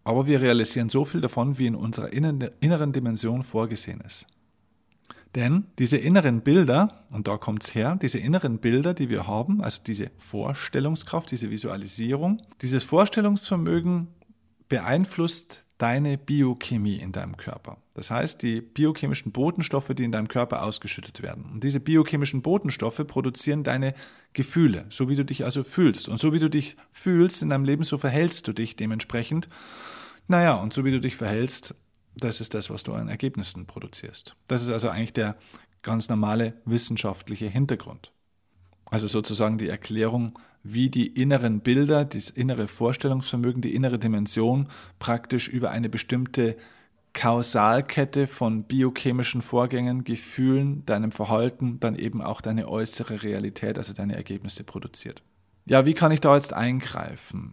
Aber 0.09 0.25
wir 0.25 0.41
realisieren 0.41 0.89
so 0.89 1.05
viel 1.05 1.21
davon, 1.21 1.59
wie 1.59 1.67
in 1.67 1.75
unserer 1.75 2.11
inneren 2.11 2.93
Dimension 2.93 3.43
vorgesehen 3.43 4.01
ist. 4.01 4.25
Denn 5.35 5.65
diese 5.77 5.97
inneren 5.97 6.41
Bilder, 6.41 7.05
und 7.11 7.27
da 7.27 7.37
kommt 7.37 7.63
es 7.63 7.75
her, 7.75 7.95
diese 8.01 8.17
inneren 8.17 8.57
Bilder, 8.57 8.95
die 8.95 9.09
wir 9.09 9.27
haben, 9.27 9.61
also 9.61 9.83
diese 9.85 10.09
Vorstellungskraft, 10.17 11.29
diese 11.29 11.51
Visualisierung, 11.51 12.41
dieses 12.63 12.83
Vorstellungsvermögen 12.83 14.07
beeinflusst 14.67 15.63
deine 15.77 16.17
Biochemie 16.17 16.95
in 16.95 17.11
deinem 17.11 17.37
Körper. 17.37 17.77
Das 17.93 18.09
heißt, 18.09 18.41
die 18.41 18.61
biochemischen 18.61 19.31
Botenstoffe, 19.31 19.91
die 19.93 20.05
in 20.05 20.11
deinem 20.11 20.27
Körper 20.27 20.63
ausgeschüttet 20.63 21.21
werden. 21.21 21.45
Und 21.53 21.63
diese 21.63 21.79
biochemischen 21.79 22.41
Botenstoffe 22.41 23.05
produzieren 23.05 23.63
deine 23.63 23.93
Gefühle, 24.33 24.87
so 24.89 25.07
wie 25.07 25.15
du 25.15 25.23
dich 25.23 25.45
also 25.45 25.61
fühlst. 25.61 26.09
Und 26.09 26.19
so 26.19 26.33
wie 26.33 26.39
du 26.39 26.49
dich 26.49 26.77
fühlst 26.91 27.43
in 27.43 27.49
deinem 27.49 27.63
Leben, 27.63 27.83
so 27.83 27.99
verhältst 27.99 28.47
du 28.47 28.53
dich 28.53 28.75
dementsprechend. 28.75 29.47
Naja, 30.29 30.53
und 30.53 30.73
so 30.73 30.85
wie 30.85 30.91
du 30.91 31.01
dich 31.01 31.15
verhältst, 31.15 31.73
das 32.15 32.39
ist 32.39 32.53
das, 32.53 32.69
was 32.69 32.83
du 32.83 32.93
an 32.93 33.09
Ergebnissen 33.09 33.65
produzierst. 33.65 34.35
Das 34.47 34.61
ist 34.61 34.69
also 34.69 34.87
eigentlich 34.89 35.13
der 35.13 35.35
ganz 35.81 36.07
normale 36.07 36.53
wissenschaftliche 36.65 37.47
Hintergrund. 37.47 38.11
Also 38.85 39.07
sozusagen 39.07 39.57
die 39.57 39.69
Erklärung, 39.69 40.37
wie 40.61 40.91
die 40.91 41.07
inneren 41.07 41.61
Bilder, 41.61 42.05
das 42.05 42.29
innere 42.29 42.67
Vorstellungsvermögen, 42.67 43.63
die 43.63 43.73
innere 43.73 43.97
Dimension 43.97 44.67
praktisch 44.99 45.47
über 45.47 45.71
eine 45.71 45.89
bestimmte 45.89 46.57
Kausalkette 47.13 48.27
von 48.27 48.65
biochemischen 48.65 49.41
Vorgängen, 49.41 50.03
Gefühlen, 50.03 50.85
deinem 50.85 51.11
Verhalten, 51.11 51.79
dann 51.79 51.95
eben 51.95 52.21
auch 52.21 52.41
deine 52.41 52.67
äußere 52.67 53.23
Realität, 53.23 53.79
also 53.79 53.93
deine 53.93 54.15
Ergebnisse 54.15 54.63
produziert. 54.63 55.23
Ja, 55.65 55.87
wie 55.87 55.95
kann 55.95 56.11
ich 56.11 56.21
da 56.21 56.35
jetzt 56.35 56.53
eingreifen? 56.53 57.49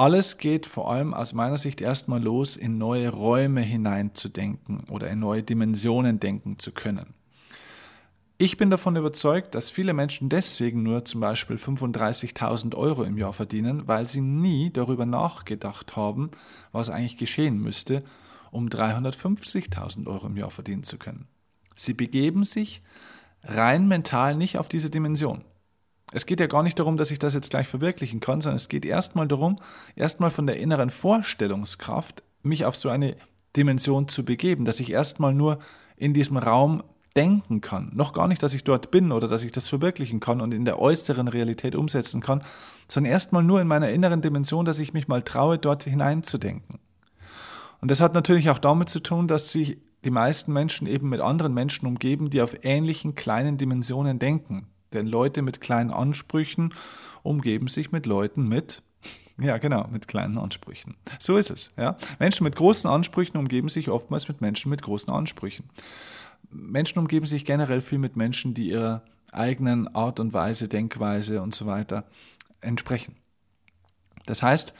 Alles 0.00 0.38
geht 0.38 0.64
vor 0.64 0.90
allem 0.90 1.12
aus 1.12 1.34
meiner 1.34 1.58
Sicht 1.58 1.82
erstmal 1.82 2.22
los, 2.22 2.56
in 2.56 2.78
neue 2.78 3.10
Räume 3.10 3.60
hineinzudenken 3.60 4.84
oder 4.88 5.10
in 5.10 5.18
neue 5.18 5.42
Dimensionen 5.42 6.18
denken 6.18 6.58
zu 6.58 6.72
können. 6.72 7.12
Ich 8.38 8.56
bin 8.56 8.70
davon 8.70 8.96
überzeugt, 8.96 9.54
dass 9.54 9.68
viele 9.68 9.92
Menschen 9.92 10.30
deswegen 10.30 10.82
nur 10.82 11.04
zum 11.04 11.20
Beispiel 11.20 11.56
35.000 11.56 12.74
Euro 12.76 13.02
im 13.02 13.18
Jahr 13.18 13.34
verdienen, 13.34 13.88
weil 13.88 14.06
sie 14.06 14.22
nie 14.22 14.72
darüber 14.72 15.04
nachgedacht 15.04 15.96
haben, 15.96 16.30
was 16.72 16.88
eigentlich 16.88 17.18
geschehen 17.18 17.58
müsste, 17.60 18.02
um 18.52 18.68
350.000 18.68 20.06
Euro 20.06 20.28
im 20.28 20.36
Jahr 20.38 20.50
verdienen 20.50 20.82
zu 20.82 20.96
können. 20.96 21.28
Sie 21.76 21.92
begeben 21.92 22.46
sich 22.46 22.82
rein 23.42 23.86
mental 23.86 24.34
nicht 24.34 24.56
auf 24.56 24.68
diese 24.68 24.88
Dimension. 24.88 25.44
Es 26.12 26.26
geht 26.26 26.40
ja 26.40 26.46
gar 26.46 26.62
nicht 26.62 26.78
darum, 26.78 26.96
dass 26.96 27.10
ich 27.10 27.18
das 27.18 27.34
jetzt 27.34 27.50
gleich 27.50 27.68
verwirklichen 27.68 28.20
kann, 28.20 28.40
sondern 28.40 28.56
es 28.56 28.68
geht 28.68 28.84
erstmal 28.84 29.28
darum, 29.28 29.56
erstmal 29.94 30.30
von 30.30 30.46
der 30.46 30.58
inneren 30.58 30.90
Vorstellungskraft 30.90 32.22
mich 32.42 32.64
auf 32.64 32.76
so 32.76 32.88
eine 32.88 33.16
Dimension 33.56 34.08
zu 34.08 34.24
begeben, 34.24 34.64
dass 34.64 34.80
ich 34.80 34.90
erstmal 34.90 35.34
nur 35.34 35.58
in 35.96 36.14
diesem 36.14 36.36
Raum 36.36 36.82
denken 37.16 37.60
kann. 37.60 37.90
Noch 37.94 38.12
gar 38.12 38.28
nicht, 38.28 38.42
dass 38.42 38.54
ich 38.54 38.64
dort 38.64 38.90
bin 38.90 39.12
oder 39.12 39.28
dass 39.28 39.42
ich 39.42 39.52
das 39.52 39.68
verwirklichen 39.68 40.20
kann 40.20 40.40
und 40.40 40.54
in 40.54 40.64
der 40.64 40.78
äußeren 40.78 41.28
Realität 41.28 41.74
umsetzen 41.74 42.20
kann, 42.20 42.42
sondern 42.88 43.12
erstmal 43.12 43.42
nur 43.42 43.60
in 43.60 43.66
meiner 43.66 43.90
inneren 43.90 44.22
Dimension, 44.22 44.64
dass 44.64 44.78
ich 44.78 44.92
mich 44.92 45.08
mal 45.08 45.22
traue, 45.22 45.58
dort 45.58 45.84
hineinzudenken. 45.84 46.78
Und 47.80 47.90
das 47.90 48.00
hat 48.00 48.14
natürlich 48.14 48.50
auch 48.50 48.58
damit 48.58 48.88
zu 48.88 49.00
tun, 49.00 49.26
dass 49.26 49.50
sich 49.50 49.78
die 50.04 50.10
meisten 50.10 50.52
Menschen 50.52 50.86
eben 50.86 51.08
mit 51.08 51.20
anderen 51.20 51.52
Menschen 51.52 51.86
umgeben, 51.86 52.30
die 52.30 52.42
auf 52.42 52.64
ähnlichen 52.64 53.14
kleinen 53.14 53.58
Dimensionen 53.58 54.18
denken. 54.18 54.66
Denn 54.92 55.06
Leute 55.06 55.42
mit 55.42 55.60
kleinen 55.60 55.90
Ansprüchen 55.90 56.74
umgeben 57.22 57.68
sich 57.68 57.92
mit 57.92 58.06
Leuten 58.06 58.48
mit, 58.48 58.82
ja 59.38 59.58
genau, 59.58 59.86
mit 59.90 60.08
kleinen 60.08 60.38
Ansprüchen. 60.38 60.96
So 61.18 61.36
ist 61.36 61.50
es. 61.50 61.70
Ja? 61.76 61.96
Menschen 62.18 62.44
mit 62.44 62.56
großen 62.56 62.88
Ansprüchen 62.88 63.38
umgeben 63.38 63.68
sich 63.68 63.88
oftmals 63.88 64.28
mit 64.28 64.40
Menschen 64.40 64.70
mit 64.70 64.82
großen 64.82 65.12
Ansprüchen. 65.12 65.64
Menschen 66.50 66.98
umgeben 66.98 67.26
sich 67.26 67.44
generell 67.44 67.80
viel 67.80 67.98
mit 67.98 68.16
Menschen, 68.16 68.54
die 68.54 68.68
ihrer 68.70 69.02
eigenen 69.32 69.94
Art 69.94 70.18
und 70.18 70.32
Weise, 70.32 70.66
Denkweise 70.68 71.40
und 71.42 71.54
so 71.54 71.66
weiter 71.66 72.04
entsprechen. 72.60 73.16
Das 74.26 74.42
heißt, 74.42 74.74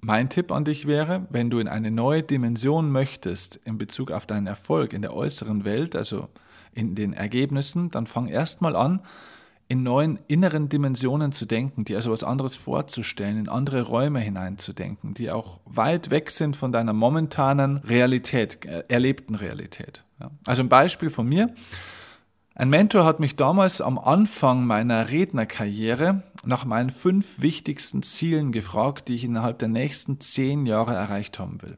mein 0.00 0.28
Tipp 0.28 0.52
an 0.52 0.64
dich 0.64 0.86
wäre, 0.86 1.26
wenn 1.30 1.50
du 1.50 1.58
in 1.58 1.68
eine 1.68 1.90
neue 1.90 2.22
Dimension 2.22 2.92
möchtest 2.92 3.56
in 3.56 3.78
Bezug 3.78 4.10
auf 4.10 4.26
deinen 4.26 4.46
Erfolg 4.46 4.92
in 4.92 5.02
der 5.02 5.14
äußeren 5.14 5.64
Welt, 5.64 5.96
also 5.96 6.28
in 6.72 6.94
den 6.94 7.12
Ergebnissen, 7.12 7.90
dann 7.90 8.06
fang 8.06 8.28
erstmal 8.28 8.76
an, 8.76 9.00
in 9.68 9.82
neuen 9.82 10.18
inneren 10.28 10.70
Dimensionen 10.70 11.32
zu 11.32 11.44
denken, 11.44 11.84
die 11.84 11.94
also 11.94 12.10
was 12.10 12.24
anderes 12.24 12.56
vorzustellen, 12.56 13.38
in 13.38 13.48
andere 13.50 13.82
Räume 13.82 14.18
hineinzudenken, 14.18 15.12
die 15.12 15.30
auch 15.30 15.60
weit 15.66 16.10
weg 16.10 16.30
sind 16.30 16.56
von 16.56 16.72
deiner 16.72 16.94
momentanen 16.94 17.76
Realität, 17.78 18.64
äh, 18.64 18.84
erlebten 18.88 19.34
Realität. 19.34 20.04
Also 20.46 20.62
ein 20.62 20.70
Beispiel 20.70 21.10
von 21.10 21.28
mir. 21.28 21.54
Ein 22.54 22.70
Mentor 22.70 23.04
hat 23.04 23.20
mich 23.20 23.36
damals 23.36 23.80
am 23.80 23.98
Anfang 23.98 24.66
meiner 24.66 25.10
Rednerkarriere 25.10 26.24
nach 26.44 26.64
meinen 26.64 26.90
fünf 26.90 27.40
wichtigsten 27.40 28.02
Zielen 28.02 28.50
gefragt, 28.50 29.08
die 29.08 29.14
ich 29.14 29.24
innerhalb 29.24 29.58
der 29.58 29.68
nächsten 29.68 30.18
zehn 30.20 30.66
Jahre 30.66 30.94
erreicht 30.94 31.38
haben 31.38 31.62
will. 31.62 31.76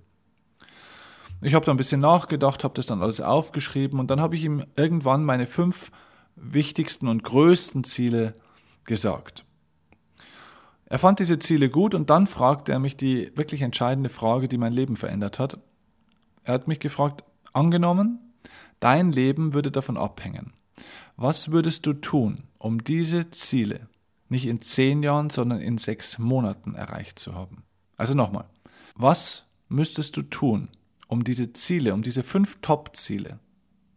Ich 1.42 1.54
habe 1.54 1.66
da 1.66 1.72
ein 1.72 1.76
bisschen 1.76 2.00
nachgedacht, 2.00 2.64
habe 2.64 2.74
das 2.74 2.86
dann 2.86 3.02
alles 3.02 3.20
aufgeschrieben 3.20 3.98
und 3.98 4.10
dann 4.10 4.20
habe 4.20 4.36
ich 4.36 4.44
ihm 4.44 4.64
irgendwann 4.76 5.24
meine 5.24 5.46
fünf 5.46 5.90
wichtigsten 6.36 7.08
und 7.08 7.24
größten 7.24 7.84
Ziele 7.84 8.34
gesagt. 8.84 9.44
Er 10.86 10.98
fand 10.98 11.20
diese 11.20 11.38
Ziele 11.38 11.70
gut 11.70 11.94
und 11.94 12.10
dann 12.10 12.26
fragte 12.26 12.72
er 12.72 12.80
mich 12.80 12.96
die 12.96 13.30
wirklich 13.36 13.62
entscheidende 13.62 14.08
Frage, 14.08 14.48
die 14.48 14.58
mein 14.58 14.72
Leben 14.72 14.96
verändert 14.96 15.38
hat. 15.38 15.58
Er 16.42 16.54
hat 16.54 16.66
mich 16.66 16.80
gefragt, 16.80 17.22
angenommen, 17.52 18.18
dein 18.80 19.12
Leben 19.12 19.54
würde 19.54 19.70
davon 19.70 19.96
abhängen. 19.96 20.52
Was 21.16 21.52
würdest 21.52 21.86
du 21.86 21.92
tun, 21.92 22.44
um 22.58 22.82
diese 22.82 23.30
Ziele 23.30 23.88
nicht 24.28 24.46
in 24.46 24.62
zehn 24.62 25.02
Jahren, 25.02 25.30
sondern 25.30 25.60
in 25.60 25.78
sechs 25.78 26.18
Monaten 26.18 26.74
erreicht 26.74 27.18
zu 27.18 27.34
haben? 27.34 27.62
Also 27.96 28.14
nochmal, 28.14 28.46
was 28.94 29.46
müsstest 29.68 30.16
du 30.16 30.22
tun, 30.22 30.70
um 31.06 31.22
diese 31.22 31.52
Ziele, 31.52 31.94
um 31.94 32.02
diese 32.02 32.22
fünf 32.22 32.60
Top-Ziele, 32.62 33.38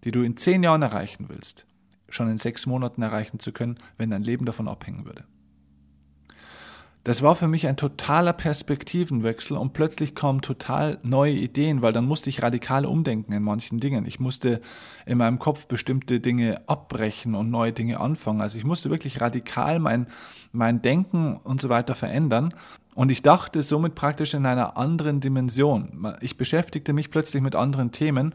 die 0.04 0.12
du 0.12 0.22
in 0.22 0.38
zehn 0.38 0.62
Jahren 0.62 0.82
erreichen 0.82 1.26
willst, 1.30 1.66
schon 2.14 2.30
in 2.30 2.38
sechs 2.38 2.66
Monaten 2.66 3.02
erreichen 3.02 3.40
zu 3.40 3.52
können, 3.52 3.78
wenn 3.98 4.10
dein 4.10 4.24
Leben 4.24 4.46
davon 4.46 4.68
abhängen 4.68 5.06
würde? 5.06 5.24
Das 7.06 7.22
war 7.22 7.36
für 7.36 7.50
mich 7.50 7.68
ein 7.68 7.76
totaler 7.76 8.32
Perspektivenwechsel 8.32 9.58
und 9.58 9.74
plötzlich 9.74 10.16
kamen 10.16 10.40
total 10.40 11.00
neue 11.04 11.34
Ideen, 11.34 11.82
weil 11.82 11.92
dann 11.92 12.06
musste 12.06 12.30
ich 12.30 12.42
radikal 12.42 12.86
umdenken 12.86 13.34
in 13.34 13.44
manchen 13.44 13.82
Dingen. 13.82 14.06
Ich 14.06 14.22
musste 14.22 14.62
in 15.06 15.18
meinem 15.18 15.38
Kopf 15.38 15.68
bestimmte 15.68 16.22
Dinge 16.22 16.62
abbrechen 16.68 17.36
und 17.36 17.52
neue 17.52 17.74
Dinge 17.74 18.00
anfangen. 18.00 18.40
Also 18.40 18.58
ich 18.58 18.64
musste 18.64 18.90
wirklich 18.90 19.20
radikal 19.20 19.80
mein, 19.80 20.08
mein 20.54 20.82
Denken 20.82 21.36
und 21.36 21.60
so 21.60 21.68
weiter 21.68 21.94
verändern. 21.94 22.54
Und 22.96 23.12
ich 23.12 23.22
dachte 23.22 23.64
somit 23.64 23.96
praktisch 23.96 24.34
in 24.34 24.46
einer 24.46 24.78
anderen 24.78 25.20
Dimension. 25.20 26.16
Ich 26.22 26.38
beschäftigte 26.38 26.94
mich 26.94 27.12
plötzlich 27.12 27.44
mit 27.44 27.56
anderen 27.56 27.92
Themen. 27.92 28.34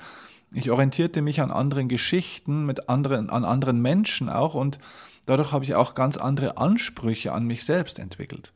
Ich 0.52 0.70
orientierte 0.70 1.22
mich 1.22 1.40
an 1.40 1.50
anderen 1.50 1.88
Geschichten, 1.88 2.64
mit 2.64 2.88
anderen, 2.88 3.30
an 3.30 3.44
anderen 3.44 3.80
Menschen 3.82 4.28
auch 4.28 4.54
und 4.54 4.78
dadurch 5.26 5.52
habe 5.52 5.64
ich 5.64 5.74
auch 5.74 5.94
ganz 5.94 6.16
andere 6.16 6.56
Ansprüche 6.56 7.32
an 7.32 7.44
mich 7.44 7.64
selbst 7.64 7.98
entwickelt 7.98 8.52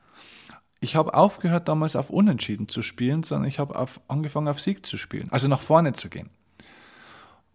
ich 0.82 0.96
habe 0.96 1.14
aufgehört 1.14 1.68
damals 1.68 1.94
auf 1.94 2.10
Unentschieden 2.10 2.68
zu 2.68 2.82
spielen, 2.82 3.22
sondern 3.22 3.48
ich 3.48 3.60
habe 3.60 3.78
auf, 3.78 4.00
angefangen 4.08 4.48
auf 4.48 4.60
Sieg 4.60 4.84
zu 4.84 4.96
spielen, 4.96 5.28
also 5.30 5.46
nach 5.46 5.60
vorne 5.60 5.92
zu 5.92 6.10
gehen. 6.10 6.28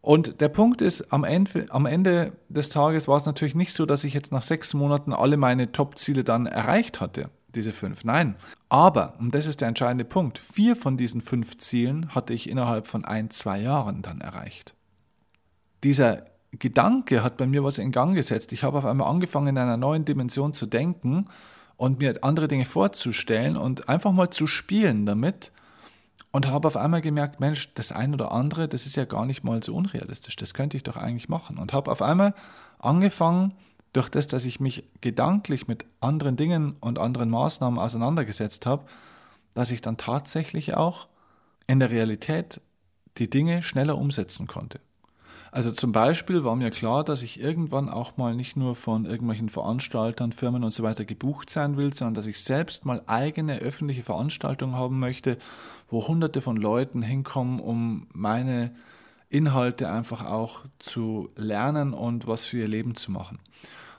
Und 0.01 0.39
der 0.39 0.47
Punkt 0.47 0.81
ist, 0.81 1.11
am 1.11 1.25
Ende, 1.25 1.67
am 1.69 1.85
Ende 1.85 2.31
des 2.47 2.69
Tages 2.69 3.09
war 3.09 3.17
es 3.17 3.25
natürlich 3.25 3.55
nicht 3.55 3.73
so, 3.73 3.85
dass 3.85 4.05
ich 4.05 4.13
jetzt 4.13 4.31
nach 4.31 4.43
sechs 4.43 4.73
Monaten 4.73 5.11
alle 5.11 5.35
meine 5.35 5.73
Top-Ziele 5.73 6.23
dann 6.23 6.45
erreicht 6.45 7.01
hatte, 7.01 7.29
diese 7.57 7.73
fünf. 7.73 8.05
Nein. 8.05 8.35
Aber, 8.69 9.15
und 9.19 9.35
das 9.35 9.47
ist 9.47 9.61
der 9.61 9.67
entscheidende 9.67 10.05
Punkt, 10.05 10.37
vier 10.37 10.75
von 10.75 10.95
diesen 10.95 11.21
fünf 11.21 11.57
Zielen 11.57 12.13
hatte 12.15 12.33
ich 12.33 12.49
innerhalb 12.49 12.87
von 12.87 13.03
ein, 13.03 13.29
zwei 13.31 13.59
Jahren 13.59 14.01
dann 14.01 14.21
erreicht. 14.21 14.73
Dieser 15.83 16.25
Gedanke 16.51 17.23
hat 17.23 17.37
bei 17.37 17.45
mir 17.45 17.63
was 17.63 17.77
in 17.77 17.91
Gang 17.91 18.15
gesetzt. 18.15 18.53
Ich 18.53 18.63
habe 18.63 18.77
auf 18.77 18.85
einmal 18.85 19.09
angefangen, 19.09 19.47
in 19.47 19.57
einer 19.57 19.77
neuen 19.77 20.05
Dimension 20.05 20.53
zu 20.53 20.65
denken 20.65 21.27
und 21.75 21.99
mir 21.99 22.23
andere 22.23 22.47
Dinge 22.47 22.65
vorzustellen 22.65 23.57
und 23.57 23.89
einfach 23.89 24.11
mal 24.11 24.29
zu 24.29 24.47
spielen 24.47 25.05
damit 25.05 25.51
und 26.31 26.47
habe 26.47 26.67
auf 26.67 26.77
einmal 26.77 27.01
gemerkt, 27.01 27.39
Mensch, 27.39 27.73
das 27.73 27.91
ein 27.91 28.13
oder 28.13 28.31
andere, 28.31 28.67
das 28.67 28.85
ist 28.85 28.95
ja 28.95 29.05
gar 29.05 29.25
nicht 29.25 29.43
mal 29.43 29.61
so 29.63 29.75
unrealistisch. 29.75 30.35
Das 30.35 30.53
könnte 30.53 30.77
ich 30.77 30.83
doch 30.83 30.97
eigentlich 30.97 31.29
machen. 31.29 31.57
Und 31.57 31.73
habe 31.73 31.91
auf 31.91 32.01
einmal 32.01 32.33
angefangen, 32.79 33.53
durch 33.97 34.09
das, 34.09 34.27
dass 34.27 34.45
ich 34.45 34.59
mich 34.59 34.83
gedanklich 35.01 35.67
mit 35.67 35.85
anderen 35.99 36.37
Dingen 36.37 36.75
und 36.79 36.99
anderen 36.99 37.29
Maßnahmen 37.29 37.79
auseinandergesetzt 37.79 38.65
habe, 38.65 38.85
dass 39.55 39.71
ich 39.71 39.81
dann 39.81 39.97
tatsächlich 39.97 40.75
auch 40.75 41.07
in 41.65 41.79
der 41.79 41.89
Realität 41.89 42.61
die 43.17 43.29
Dinge 43.29 43.63
schneller 43.63 43.97
umsetzen 43.97 44.45
konnte. 44.45 44.79
Also 45.51 45.71
zum 45.71 45.91
Beispiel 45.91 46.43
war 46.43 46.55
mir 46.55 46.69
klar, 46.69 47.03
dass 47.03 47.23
ich 47.23 47.39
irgendwann 47.39 47.89
auch 47.89 48.17
mal 48.17 48.35
nicht 48.35 48.55
nur 48.55 48.75
von 48.75 49.05
irgendwelchen 49.05 49.49
Veranstaltern, 49.49 50.31
Firmen 50.31 50.63
und 50.63 50.75
so 50.75 50.83
weiter 50.83 51.03
gebucht 51.03 51.49
sein 51.49 51.77
will, 51.77 51.91
sondern 51.91 52.13
dass 52.13 52.27
ich 52.27 52.43
selbst 52.43 52.85
mal 52.85 53.01
eigene 53.07 53.57
öffentliche 53.57 54.03
Veranstaltungen 54.03 54.75
haben 54.75 54.99
möchte, 54.99 55.39
wo 55.89 56.07
hunderte 56.07 56.41
von 56.41 56.57
Leuten 56.57 57.01
hinkommen, 57.01 57.59
um 57.59 58.05
meine 58.13 58.75
Inhalte 59.29 59.89
einfach 59.89 60.23
auch 60.23 60.65
zu 60.77 61.29
lernen 61.35 61.93
und 61.93 62.27
was 62.27 62.45
für 62.45 62.59
ihr 62.59 62.67
Leben 62.67 62.93
zu 62.93 63.11
machen. 63.11 63.39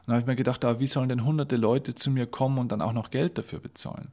Und 0.09 0.13
da 0.13 0.15
habe 0.15 0.23
ich 0.23 0.27
mir 0.27 0.37
gedacht, 0.37 0.65
ah, 0.65 0.81
wie 0.81 0.87
sollen 0.87 1.11
denn 1.11 1.23
hunderte 1.23 1.57
Leute 1.57 1.95
zu 1.95 2.11
mir 2.11 2.27
kommen 2.27 2.57
und 2.57 2.73
dann 2.73 2.81
auch 2.81 2.95
noch 2.95 3.11
Geld 3.11 3.37
dafür 3.37 3.59
bezahlen? 3.59 4.11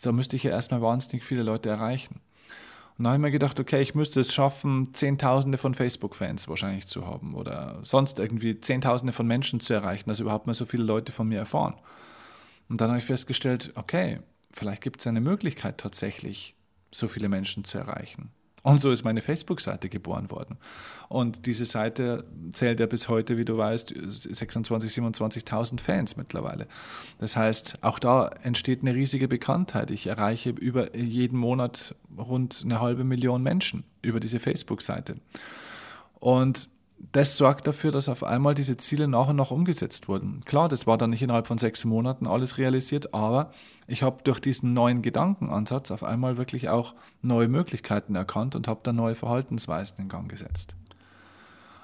Da 0.00 0.10
müsste 0.10 0.36
ich 0.36 0.44
ja 0.44 0.52
erstmal 0.52 0.80
wahnsinnig 0.80 1.22
viele 1.22 1.42
Leute 1.42 1.68
erreichen. 1.68 2.22
Und 2.96 3.04
dann 3.04 3.08
habe 3.08 3.16
ich 3.16 3.22
mir 3.24 3.30
gedacht, 3.30 3.60
okay, 3.60 3.82
ich 3.82 3.94
müsste 3.94 4.20
es 4.20 4.32
schaffen, 4.32 4.94
Zehntausende 4.94 5.58
von 5.58 5.74
Facebook-Fans 5.74 6.48
wahrscheinlich 6.48 6.86
zu 6.86 7.06
haben 7.06 7.34
oder 7.34 7.78
sonst 7.82 8.18
irgendwie 8.20 8.58
Zehntausende 8.58 9.12
von 9.12 9.26
Menschen 9.26 9.60
zu 9.60 9.74
erreichen, 9.74 10.08
dass 10.08 10.18
überhaupt 10.18 10.46
mal 10.46 10.54
so 10.54 10.64
viele 10.64 10.84
Leute 10.84 11.12
von 11.12 11.28
mir 11.28 11.40
erfahren. 11.40 11.74
Und 12.70 12.80
dann 12.80 12.88
habe 12.88 13.00
ich 13.00 13.04
festgestellt, 13.04 13.70
okay, 13.74 14.20
vielleicht 14.50 14.80
gibt 14.80 15.00
es 15.00 15.06
eine 15.06 15.20
Möglichkeit 15.20 15.76
tatsächlich, 15.76 16.56
so 16.90 17.06
viele 17.06 17.28
Menschen 17.28 17.64
zu 17.64 17.76
erreichen. 17.76 18.30
Und 18.64 18.80
so 18.80 18.90
ist 18.90 19.04
meine 19.04 19.20
Facebook-Seite 19.20 19.90
geboren 19.90 20.30
worden. 20.30 20.56
Und 21.10 21.44
diese 21.44 21.66
Seite 21.66 22.24
zählt 22.50 22.80
ja 22.80 22.86
bis 22.86 23.10
heute, 23.10 23.36
wie 23.36 23.44
du 23.44 23.58
weißt, 23.58 23.92
26.000, 23.92 25.14
27.000 25.14 25.80
Fans 25.80 26.16
mittlerweile. 26.16 26.66
Das 27.18 27.36
heißt, 27.36 27.80
auch 27.82 27.98
da 27.98 28.28
entsteht 28.42 28.80
eine 28.80 28.94
riesige 28.94 29.28
Bekanntheit. 29.28 29.90
Ich 29.90 30.06
erreiche 30.06 30.48
über 30.48 30.96
jeden 30.96 31.38
Monat 31.38 31.94
rund 32.16 32.62
eine 32.64 32.80
halbe 32.80 33.04
Million 33.04 33.42
Menschen 33.42 33.84
über 34.00 34.18
diese 34.18 34.40
Facebook-Seite. 34.40 35.16
Und 36.18 36.70
das 36.98 37.36
sorgt 37.36 37.66
dafür, 37.66 37.90
dass 37.90 38.08
auf 38.08 38.24
einmal 38.24 38.54
diese 38.54 38.76
Ziele 38.76 39.08
nach 39.08 39.28
und 39.28 39.36
nach 39.36 39.50
umgesetzt 39.50 40.08
wurden. 40.08 40.42
Klar, 40.44 40.68
das 40.68 40.86
war 40.86 40.98
dann 40.98 41.10
nicht 41.10 41.22
innerhalb 41.22 41.46
von 41.46 41.58
sechs 41.58 41.84
Monaten 41.84 42.26
alles 42.26 42.58
realisiert, 42.58 43.14
aber 43.14 43.50
ich 43.86 44.02
habe 44.02 44.22
durch 44.24 44.40
diesen 44.40 44.74
neuen 44.74 45.02
Gedankenansatz 45.02 45.90
auf 45.90 46.02
einmal 46.02 46.36
wirklich 46.36 46.68
auch 46.68 46.94
neue 47.22 47.48
Möglichkeiten 47.48 48.14
erkannt 48.14 48.54
und 48.54 48.68
habe 48.68 48.80
dann 48.82 48.96
neue 48.96 49.14
Verhaltensweisen 49.14 49.98
in 49.98 50.08
Gang 50.08 50.30
gesetzt. 50.30 50.74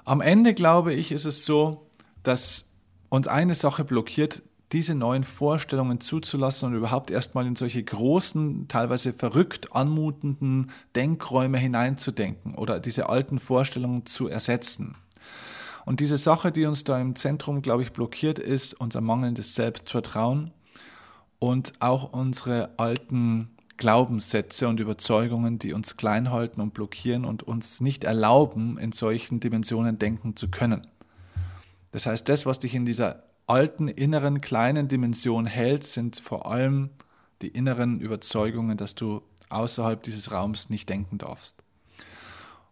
Am 0.05 0.21
Ende 0.21 0.53
glaube 0.53 0.93
ich, 0.93 1.11
ist 1.11 1.25
es 1.25 1.45
so, 1.45 1.87
dass 2.23 2.65
uns 3.09 3.27
eine 3.27 3.55
Sache 3.55 3.83
blockiert, 3.83 4.41
diese 4.71 4.95
neuen 4.95 5.23
Vorstellungen 5.23 5.99
zuzulassen 5.99 6.69
und 6.69 6.75
überhaupt 6.75 7.11
erstmal 7.11 7.45
in 7.45 7.55
solche 7.55 7.83
großen, 7.83 8.67
teilweise 8.67 9.11
verrückt 9.11 9.75
anmutenden 9.75 10.71
Denkräume 10.95 11.57
hineinzudenken 11.57 12.55
oder 12.55 12.79
diese 12.79 13.09
alten 13.09 13.39
Vorstellungen 13.39 14.05
zu 14.05 14.29
ersetzen. 14.29 14.95
Und 15.85 15.99
diese 15.99 16.17
Sache, 16.17 16.51
die 16.51 16.65
uns 16.65 16.83
da 16.83 16.99
im 16.99 17.15
Zentrum, 17.15 17.61
glaube 17.61 17.83
ich, 17.83 17.91
blockiert, 17.91 18.39
ist 18.39 18.73
unser 18.73 19.01
mangelndes 19.01 19.55
Selbstvertrauen 19.55 20.51
und 21.39 21.73
auch 21.79 22.13
unsere 22.13 22.69
alten 22.77 23.49
Glaubenssätze 23.77 24.67
und 24.67 24.79
Überzeugungen, 24.79 25.57
die 25.57 25.73
uns 25.73 25.97
klein 25.97 26.29
halten 26.29 26.61
und 26.61 26.73
blockieren 26.73 27.25
und 27.25 27.43
uns 27.43 27.81
nicht 27.81 28.03
erlauben, 28.03 28.77
in 28.77 28.91
solchen 28.91 29.39
Dimensionen 29.39 29.97
denken 29.97 30.35
zu 30.35 30.49
können. 30.49 30.85
Das 31.91 32.05
heißt, 32.05 32.29
das, 32.29 32.45
was 32.45 32.59
dich 32.59 32.75
in 32.75 32.85
dieser 32.85 33.23
alten 33.51 33.89
inneren 33.89 34.39
kleinen 34.39 34.87
Dimension 34.87 35.45
hält, 35.45 35.83
sind 35.83 36.15
vor 36.17 36.49
allem 36.49 36.91
die 37.41 37.49
inneren 37.49 37.99
Überzeugungen, 37.99 38.77
dass 38.77 38.95
du 38.95 39.23
außerhalb 39.49 40.01
dieses 40.01 40.31
Raums 40.31 40.69
nicht 40.69 40.87
denken 40.87 41.17
darfst. 41.17 41.61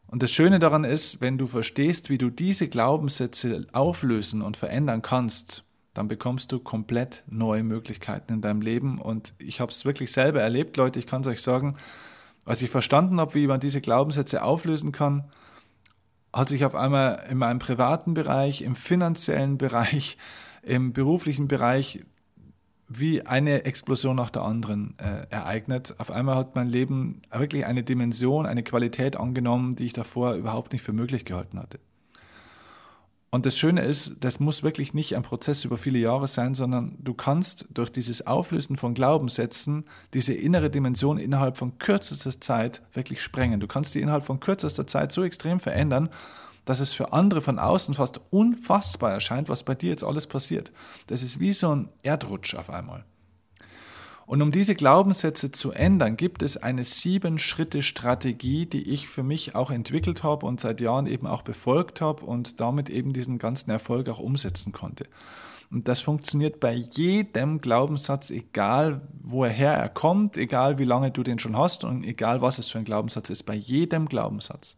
Und 0.08 0.24
das 0.24 0.32
Schöne 0.32 0.58
daran 0.58 0.86
ist, 0.86 1.20
wenn 1.20 1.38
du 1.38 1.48
verstehst, 1.48 2.10
wie 2.10 2.18
du 2.18 2.30
diese 2.30 2.70
Glaubenssätze 2.70 3.68
auflösen 3.74 4.42
und 4.42 4.56
verändern 4.56 5.02
kannst, 5.02 5.66
dann 5.94 6.08
bekommst 6.08 6.54
du 6.54 6.60
komplett 6.60 7.24
neue 7.28 7.64
Möglichkeiten 7.64 8.32
in 8.32 8.42
deinem 8.42 8.62
Leben. 8.62 9.02
Und 9.02 9.34
ich 9.38 9.60
habe 9.60 9.74
es 9.74 9.84
wirklich 9.84 10.14
selber 10.14 10.42
erlebt, 10.42 10.78
Leute, 10.78 10.98
ich 10.98 11.08
kann 11.08 11.22
es 11.22 11.28
euch 11.28 11.42
sagen, 11.42 11.76
als 12.46 12.62
ich 12.62 12.70
verstanden 12.70 13.20
habe, 13.20 13.34
wie 13.34 13.48
man 13.48 13.60
diese 13.60 13.82
Glaubenssätze 13.82 14.44
auflösen 14.44 14.94
kann, 14.94 15.30
hat 16.32 16.48
sich 16.48 16.64
auf 16.64 16.74
einmal 16.74 17.26
in 17.30 17.38
meinem 17.38 17.60
privaten 17.60 18.14
Bereich, 18.14 18.62
im 18.62 18.78
finanziellen 18.78 19.58
Bereich, 19.58 20.18
im 20.64 20.94
beruflichen 20.94 21.48
Bereich 21.48 22.00
wie 22.90 23.26
eine 23.26 23.66
Explosion 23.66 24.16
nach 24.16 24.32
der 24.32 24.42
anderen 24.42 24.96
äh, 24.98 25.28
ereignet. 25.30 25.94
Auf 26.00 26.12
einmal 26.12 26.36
hat 26.36 26.56
mein 26.56 26.68
Leben 26.68 27.22
wirklich 27.32 27.66
eine 27.66 27.84
Dimension, 27.84 28.48
eine 28.48 28.64
Qualität 28.64 29.16
angenommen, 29.16 29.76
die 29.76 29.86
ich 29.86 29.94
davor 29.94 30.34
überhaupt 30.34 30.74
nicht 30.74 30.82
für 30.82 30.94
möglich 30.94 31.24
gehalten 31.24 31.60
hatte. 31.60 31.80
Und 33.32 33.46
das 33.46 33.60
Schöne 33.60 33.82
ist, 33.82 34.16
das 34.22 34.40
muss 34.40 34.64
wirklich 34.64 34.96
nicht 34.96 35.16
ein 35.16 35.22
Prozess 35.22 35.64
über 35.64 35.78
viele 35.78 36.00
Jahre 36.00 36.28
sein, 36.28 36.56
sondern 36.56 36.98
du 37.00 37.14
kannst 37.14 37.68
durch 37.72 37.92
dieses 37.92 38.26
Auflösen 38.26 38.76
von 38.76 38.96
Glaubenssätzen 38.96 39.86
diese 40.16 40.34
innere 40.34 40.72
Dimension 40.72 41.20
innerhalb 41.20 41.58
von 41.58 41.78
kürzester 41.78 42.42
Zeit 42.42 42.82
wirklich 42.94 43.22
sprengen. 43.22 43.60
Du 43.60 43.68
kannst 43.68 43.94
die 43.94 44.02
innerhalb 44.02 44.26
von 44.26 44.40
kürzester 44.40 44.88
Zeit 44.88 45.12
so 45.12 45.24
extrem 45.24 45.60
verändern 45.60 46.10
dass 46.70 46.80
es 46.80 46.94
für 46.94 47.14
andere 47.14 47.42
von 47.42 47.58
außen 47.58 47.96
fast 47.96 48.22
unfassbar 48.30 49.12
erscheint, 49.12 49.50
was 49.50 49.64
bei 49.64 49.74
dir 49.74 49.90
jetzt 49.90 50.04
alles 50.04 50.28
passiert. 50.28 50.72
Das 51.08 51.24
ist 51.24 51.40
wie 51.40 51.52
so 51.52 51.74
ein 51.74 51.90
Erdrutsch 52.04 52.54
auf 52.54 52.70
einmal. 52.70 53.06
Und 54.28 54.44
um 54.44 54.52
diese 54.52 54.76
Glaubenssätze 54.76 55.52
zu 55.52 55.72
ändern, 55.72 56.16
gibt 56.16 56.44
es 56.44 56.58
eine 56.58 56.84
Sieben-Schritte-Strategie, 56.84 58.68
die 58.68 58.88
ich 58.88 59.10
für 59.10 59.24
mich 59.24 59.56
auch 59.56 59.72
entwickelt 59.72 60.22
habe 60.22 60.46
und 60.46 60.60
seit 60.60 60.80
Jahren 60.80 61.08
eben 61.08 61.26
auch 61.26 61.42
befolgt 61.42 62.02
habe 62.02 62.24
und 62.24 62.60
damit 62.60 62.92
eben 62.92 63.14
diesen 63.14 63.40
ganzen 63.40 63.72
Erfolg 63.72 64.08
auch 64.08 64.20
umsetzen 64.20 64.72
konnte. 64.72 65.06
Und 65.72 65.88
das 65.88 66.02
funktioniert 66.02 66.60
bei 66.60 66.74
jedem 66.74 67.62
Glaubenssatz, 67.62 68.30
egal 68.30 69.02
woher 69.24 69.74
er 69.74 69.90
kommt, 69.90 70.38
egal 70.38 70.78
wie 70.78 70.86
lange 70.86 71.10
du 71.10 71.24
den 71.24 71.40
schon 71.40 71.58
hast 71.58 71.84
und 71.84 72.04
egal 72.04 72.42
was 72.42 72.60
es 72.60 72.70
für 72.70 72.78
ein 72.78 72.86
Glaubenssatz 72.86 73.32
ist, 73.32 73.48
bei 73.48 73.56
jedem 73.56 74.08
Glaubenssatz. 74.08 74.76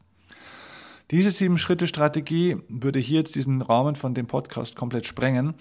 Diese 1.12 1.32
Sieben-Schritte-Strategie 1.32 2.58
würde 2.70 3.00
hier 3.00 3.20
jetzt 3.20 3.36
diesen 3.36 3.62
Rahmen 3.62 3.96
von 3.96 4.14
dem 4.14 4.28
Podcast 4.28 4.78
komplett 4.78 5.06
sprengen. 5.06 5.56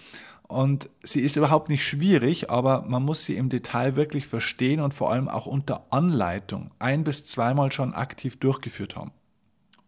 Und 0.46 0.88
sie 1.02 1.20
ist 1.20 1.36
überhaupt 1.36 1.68
nicht 1.68 1.84
schwierig, 1.84 2.50
aber 2.50 2.82
man 2.88 3.04
muss 3.04 3.24
sie 3.24 3.34
im 3.34 3.48
Detail 3.48 3.96
wirklich 3.96 4.26
verstehen 4.26 4.80
und 4.80 4.94
vor 4.94 5.10
allem 5.10 5.28
auch 5.28 5.46
unter 5.46 5.86
Anleitung 5.90 6.70
ein 6.78 7.02
bis 7.02 7.24
zweimal 7.24 7.72
schon 7.72 7.94
aktiv 7.94 8.38
durchgeführt 8.38 8.94
haben. 8.94 9.10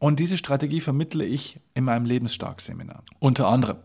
Und 0.03 0.19
diese 0.19 0.37
Strategie 0.37 0.81
vermittle 0.81 1.25
ich 1.25 1.61
in 1.75 1.85
meinem 1.85 2.05
Lebensstark-Seminar. 2.07 3.05
Unter 3.21 3.47
anderem. 3.47 3.77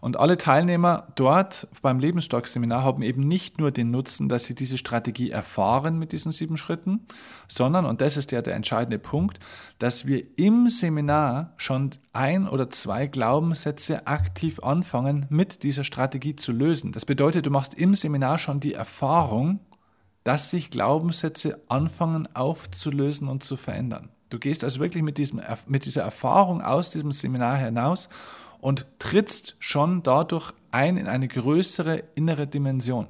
Und 0.00 0.18
alle 0.18 0.38
Teilnehmer 0.38 1.08
dort 1.16 1.68
beim 1.82 1.98
Lebensstark-Seminar 1.98 2.82
haben 2.82 3.02
eben 3.02 3.28
nicht 3.28 3.60
nur 3.60 3.70
den 3.72 3.90
Nutzen, 3.90 4.30
dass 4.30 4.44
sie 4.44 4.54
diese 4.54 4.78
Strategie 4.78 5.30
erfahren 5.30 5.98
mit 5.98 6.12
diesen 6.12 6.32
sieben 6.32 6.56
Schritten, 6.56 7.04
sondern, 7.46 7.84
und 7.84 8.00
das 8.00 8.16
ist 8.16 8.32
ja 8.32 8.40
der 8.40 8.54
entscheidende 8.54 8.98
Punkt, 8.98 9.38
dass 9.78 10.06
wir 10.06 10.24
im 10.38 10.70
Seminar 10.70 11.52
schon 11.58 11.90
ein 12.14 12.48
oder 12.48 12.70
zwei 12.70 13.06
Glaubenssätze 13.06 14.06
aktiv 14.06 14.60
anfangen, 14.60 15.26
mit 15.28 15.62
dieser 15.62 15.84
Strategie 15.84 16.36
zu 16.36 16.52
lösen. 16.52 16.92
Das 16.92 17.04
bedeutet, 17.04 17.44
du 17.44 17.50
machst 17.50 17.74
im 17.74 17.94
Seminar 17.94 18.38
schon 18.38 18.60
die 18.60 18.72
Erfahrung, 18.72 19.60
dass 20.24 20.50
sich 20.50 20.70
Glaubenssätze 20.70 21.60
anfangen 21.68 22.34
aufzulösen 22.34 23.28
und 23.28 23.44
zu 23.44 23.58
verändern. 23.58 24.08
Du 24.28 24.38
gehst 24.38 24.64
also 24.64 24.80
wirklich 24.80 25.02
mit, 25.02 25.18
diesem, 25.18 25.40
mit 25.66 25.84
dieser 25.84 26.02
Erfahrung 26.02 26.62
aus 26.62 26.90
diesem 26.90 27.12
Seminar 27.12 27.58
hinaus 27.58 28.08
und 28.60 28.86
trittst 28.98 29.56
schon 29.58 30.02
dadurch 30.02 30.52
ein 30.70 30.96
in 30.96 31.06
eine 31.06 31.28
größere 31.28 32.02
innere 32.14 32.46
Dimension. 32.46 33.06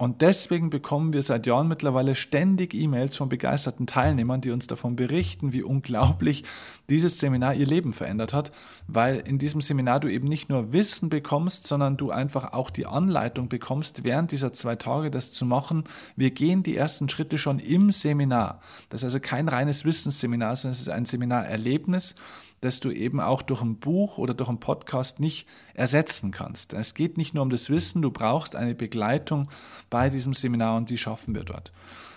Und 0.00 0.22
deswegen 0.22 0.70
bekommen 0.70 1.12
wir 1.12 1.20
seit 1.20 1.46
Jahren 1.46 1.68
mittlerweile 1.68 2.14
ständig 2.14 2.72
E-Mails 2.72 3.18
von 3.18 3.28
begeisterten 3.28 3.86
Teilnehmern, 3.86 4.40
die 4.40 4.50
uns 4.50 4.66
davon 4.66 4.96
berichten, 4.96 5.52
wie 5.52 5.62
unglaublich 5.62 6.42
dieses 6.88 7.18
Seminar 7.18 7.54
ihr 7.54 7.66
Leben 7.66 7.92
verändert 7.92 8.32
hat, 8.32 8.50
weil 8.86 9.16
in 9.18 9.38
diesem 9.38 9.60
Seminar 9.60 10.00
du 10.00 10.08
eben 10.08 10.26
nicht 10.26 10.48
nur 10.48 10.72
Wissen 10.72 11.10
bekommst, 11.10 11.66
sondern 11.66 11.98
du 11.98 12.10
einfach 12.10 12.54
auch 12.54 12.70
die 12.70 12.86
Anleitung 12.86 13.50
bekommst, 13.50 14.02
während 14.02 14.32
dieser 14.32 14.54
zwei 14.54 14.74
Tage 14.74 15.10
das 15.10 15.34
zu 15.34 15.44
machen. 15.44 15.84
Wir 16.16 16.30
gehen 16.30 16.62
die 16.62 16.78
ersten 16.78 17.10
Schritte 17.10 17.36
schon 17.36 17.58
im 17.58 17.90
Seminar. 17.90 18.62
Das 18.88 19.02
ist 19.02 19.04
also 19.04 19.20
kein 19.20 19.48
reines 19.48 19.84
Wissensseminar, 19.84 20.56
sondern 20.56 20.72
es 20.72 20.80
ist 20.80 20.88
ein 20.88 21.04
Seminarerlebnis 21.04 22.14
das 22.60 22.80
du 22.80 22.90
eben 22.90 23.20
auch 23.20 23.42
durch 23.42 23.62
ein 23.62 23.78
Buch 23.78 24.18
oder 24.18 24.34
durch 24.34 24.48
einen 24.48 24.58
Podcast 24.60 25.20
nicht 25.20 25.46
ersetzen 25.74 26.30
kannst. 26.30 26.72
Es 26.74 26.94
geht 26.94 27.16
nicht 27.16 27.34
nur 27.34 27.42
um 27.42 27.50
das 27.50 27.70
Wissen, 27.70 28.02
du 28.02 28.10
brauchst 28.10 28.56
eine 28.56 28.74
Begleitung 28.74 29.48
bei 29.88 30.10
diesem 30.10 30.34
Seminar 30.34 30.76
und 30.76 30.90
die 30.90 30.98
schaffen 30.98 31.34
wir 31.34 31.44
dort. 31.44 31.72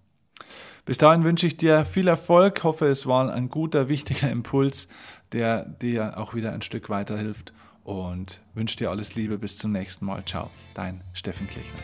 Bis 0.84 0.98
dahin 0.98 1.24
wünsche 1.24 1.46
ich 1.46 1.56
dir 1.56 1.84
viel 1.84 2.08
Erfolg, 2.08 2.64
hoffe 2.64 2.86
es 2.86 3.06
war 3.06 3.32
ein 3.32 3.48
guter, 3.48 3.88
wichtiger 3.88 4.30
Impuls, 4.30 4.88
der 5.32 5.68
dir 5.68 6.18
auch 6.18 6.34
wieder 6.34 6.52
ein 6.52 6.62
Stück 6.62 6.90
weiterhilft 6.90 7.52
und 7.84 8.42
wünsche 8.54 8.76
dir 8.76 8.90
alles 8.90 9.14
Liebe 9.14 9.38
bis 9.38 9.58
zum 9.58 9.72
nächsten 9.72 10.04
Mal. 10.06 10.24
Ciao, 10.24 10.50
dein 10.74 11.02
Steffen 11.14 11.46
Kirchner. 11.48 11.80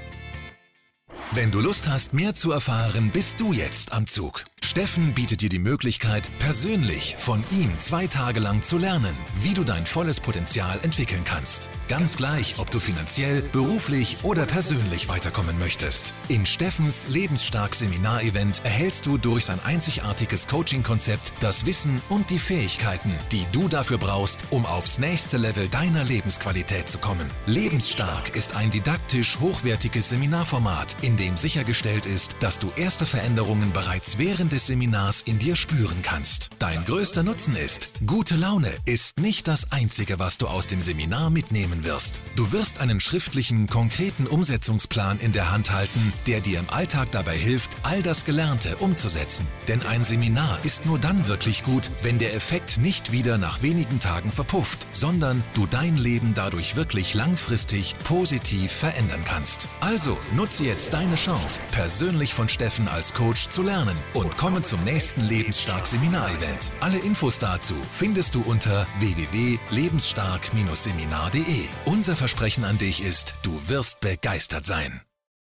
Wenn 1.33 1.51
du 1.51 1.61
Lust 1.61 1.89
hast, 1.89 2.15
mehr 2.15 2.35
zu 2.35 2.53
erfahren, 2.53 3.11
bist 3.13 3.41
du 3.41 3.53
jetzt 3.53 3.93
am 3.93 4.07
Zug. 4.07 4.45
Steffen 4.63 5.15
bietet 5.15 5.41
dir 5.41 5.49
die 5.49 5.59
Möglichkeit, 5.59 6.31
persönlich 6.41 7.17
von 7.19 7.43
ihm 7.51 7.71
zwei 7.81 8.07
Tage 8.07 8.41
lang 8.41 8.63
zu 8.63 8.77
lernen, 8.77 9.15
wie 9.41 9.55
du 9.55 9.65
dein 9.65 9.87
volles 9.87 10.21
Potenzial 10.21 10.79
entwickeln 10.83 11.23
kannst. 11.25 11.71
Ganz 11.89 12.17
gleich, 12.17 12.59
ob 12.59 12.71
du 12.71 12.81
finanziell, 12.81 13.43
beruflich 13.43 14.19
oder 14.25 14.47
persönlich 14.47 15.09
weiterkommen 15.09 15.59
möchtest. 15.59 16.15
In 16.29 16.45
Steffens 16.45 17.09
Lebensstark 17.09 17.75
Seminarevent 17.75 18.61
erhältst 18.65 19.07
du 19.07 19.17
durch 19.17 19.47
sein 19.47 19.61
einzigartiges 19.65 20.49
Coaching-Konzept 20.49 21.33
das 21.41 21.65
Wissen 21.65 22.03
und 22.09 22.31
die 22.31 22.39
Fähigkeiten, 22.39 23.15
die 23.33 23.47
du 23.53 23.69
dafür 23.69 23.99
brauchst, 23.99 24.41
um 24.51 24.67
aufs 24.67 24.99
nächste 24.99 25.39
Level 25.39 25.69
deiner 25.69 26.05
Lebensqualität 26.05 26.89
zu 26.89 26.99
kommen. 26.99 27.29
Lebensstark 27.47 28.35
ist 28.35 28.55
ein 28.55 28.71
didaktisch 28.71 29.39
hochwertiges 29.41 30.11
Seminarformat, 30.11 30.97
in 31.03 31.17
dem 31.17 31.37
sichergestellt 31.37 32.07
ist, 32.07 32.37
dass 32.41 32.59
du 32.59 32.71
erste 32.77 33.07
Veränderungen 33.07 33.73
bereits 33.73 34.19
während 34.19 34.48
des 34.49 34.67
Seminars 34.67 35.23
in 35.23 35.39
dir 35.39 35.57
spüren 35.57 36.03
kannst. 36.03 36.51
Dein 36.59 36.85
größter 36.85 37.23
Nutzen 37.23 37.55
ist, 37.55 37.93
gute 38.07 38.37
Laune 38.37 38.73
ist 38.85 39.21
nicht 39.21 39.47
das 39.47 39.71
Einzige, 39.71 40.19
was 40.19 40.39
du 40.39 40.47
aus 40.47 40.67
dem 40.67 40.83
Seminar 40.83 41.31
mitnehmen 41.31 41.85
wirst. 41.85 42.23
Du 42.37 42.53
wirst 42.53 42.81
einen 42.81 43.01
schriftlichen, 43.01 43.67
konkreten 43.67 44.27
Umsetzungsplan 44.27 45.19
in 45.21 45.33
der 45.33 45.51
Hand 45.51 45.73
halten, 45.73 46.13
der 46.27 46.41
dir 46.41 46.59
im 46.59 46.71
Alltag 46.71 47.13
dabei 47.13 47.37
hilft, 47.37 47.71
all 47.83 48.03
das 48.03 48.25
Gelernte 48.25 48.77
umzusetzen. 48.77 49.47
Denn 49.69 49.83
ein 49.83 50.05
Seminar 50.05 50.59
ist 50.65 50.87
nur 50.87 50.99
dann 50.99 51.29
wirklich 51.29 51.63
gut, 51.63 51.91
wenn 52.03 52.19
der 52.19 52.35
Effekt 52.35 52.79
nicht 52.79 53.13
wieder 53.13 53.37
nach 53.37 53.63
wenigen 53.63 54.01
Tagen 54.01 54.33
verpufft, 54.33 54.87
sondern 54.93 55.45
du 55.55 55.67
dein 55.67 55.97
Leben 55.97 56.33
dadurch 56.35 56.77
wirklich 56.77 57.15
langfristig 57.15 57.95
positiv 58.05 58.73
verändern 58.73 59.23
kannst. 59.25 59.69
Also 59.81 60.17
nutze 60.35 60.65
jetzt 60.65 60.93
deine 60.93 61.17
Chance, 61.17 61.61
persönlich 61.73 62.33
von 62.33 62.49
Steffen 62.49 62.89
als 62.89 63.13
Coach 63.13 63.49
zu 63.49 63.63
lernen 63.63 63.97
und 64.15 64.38
komme 64.39 64.63
zum 64.63 64.83
nächsten 64.85 65.25
Lebensstark 65.25 65.87
Seminarevent. 65.87 66.73
Alle 66.81 66.97
Infos 66.99 67.39
dazu 67.39 67.75
findest 67.93 68.35
du 68.35 68.41
unter 68.43 68.87
www.lebensstark-seminar.de. 69.01 71.69
Unser 71.85 72.17
Versprechen 72.17 72.65
an 72.65 72.79
dich 72.79 73.05
ist, 73.05 73.35
du 73.43 73.69
wirst 73.69 74.01
begeistert 74.01 74.65
sein. 74.65 75.03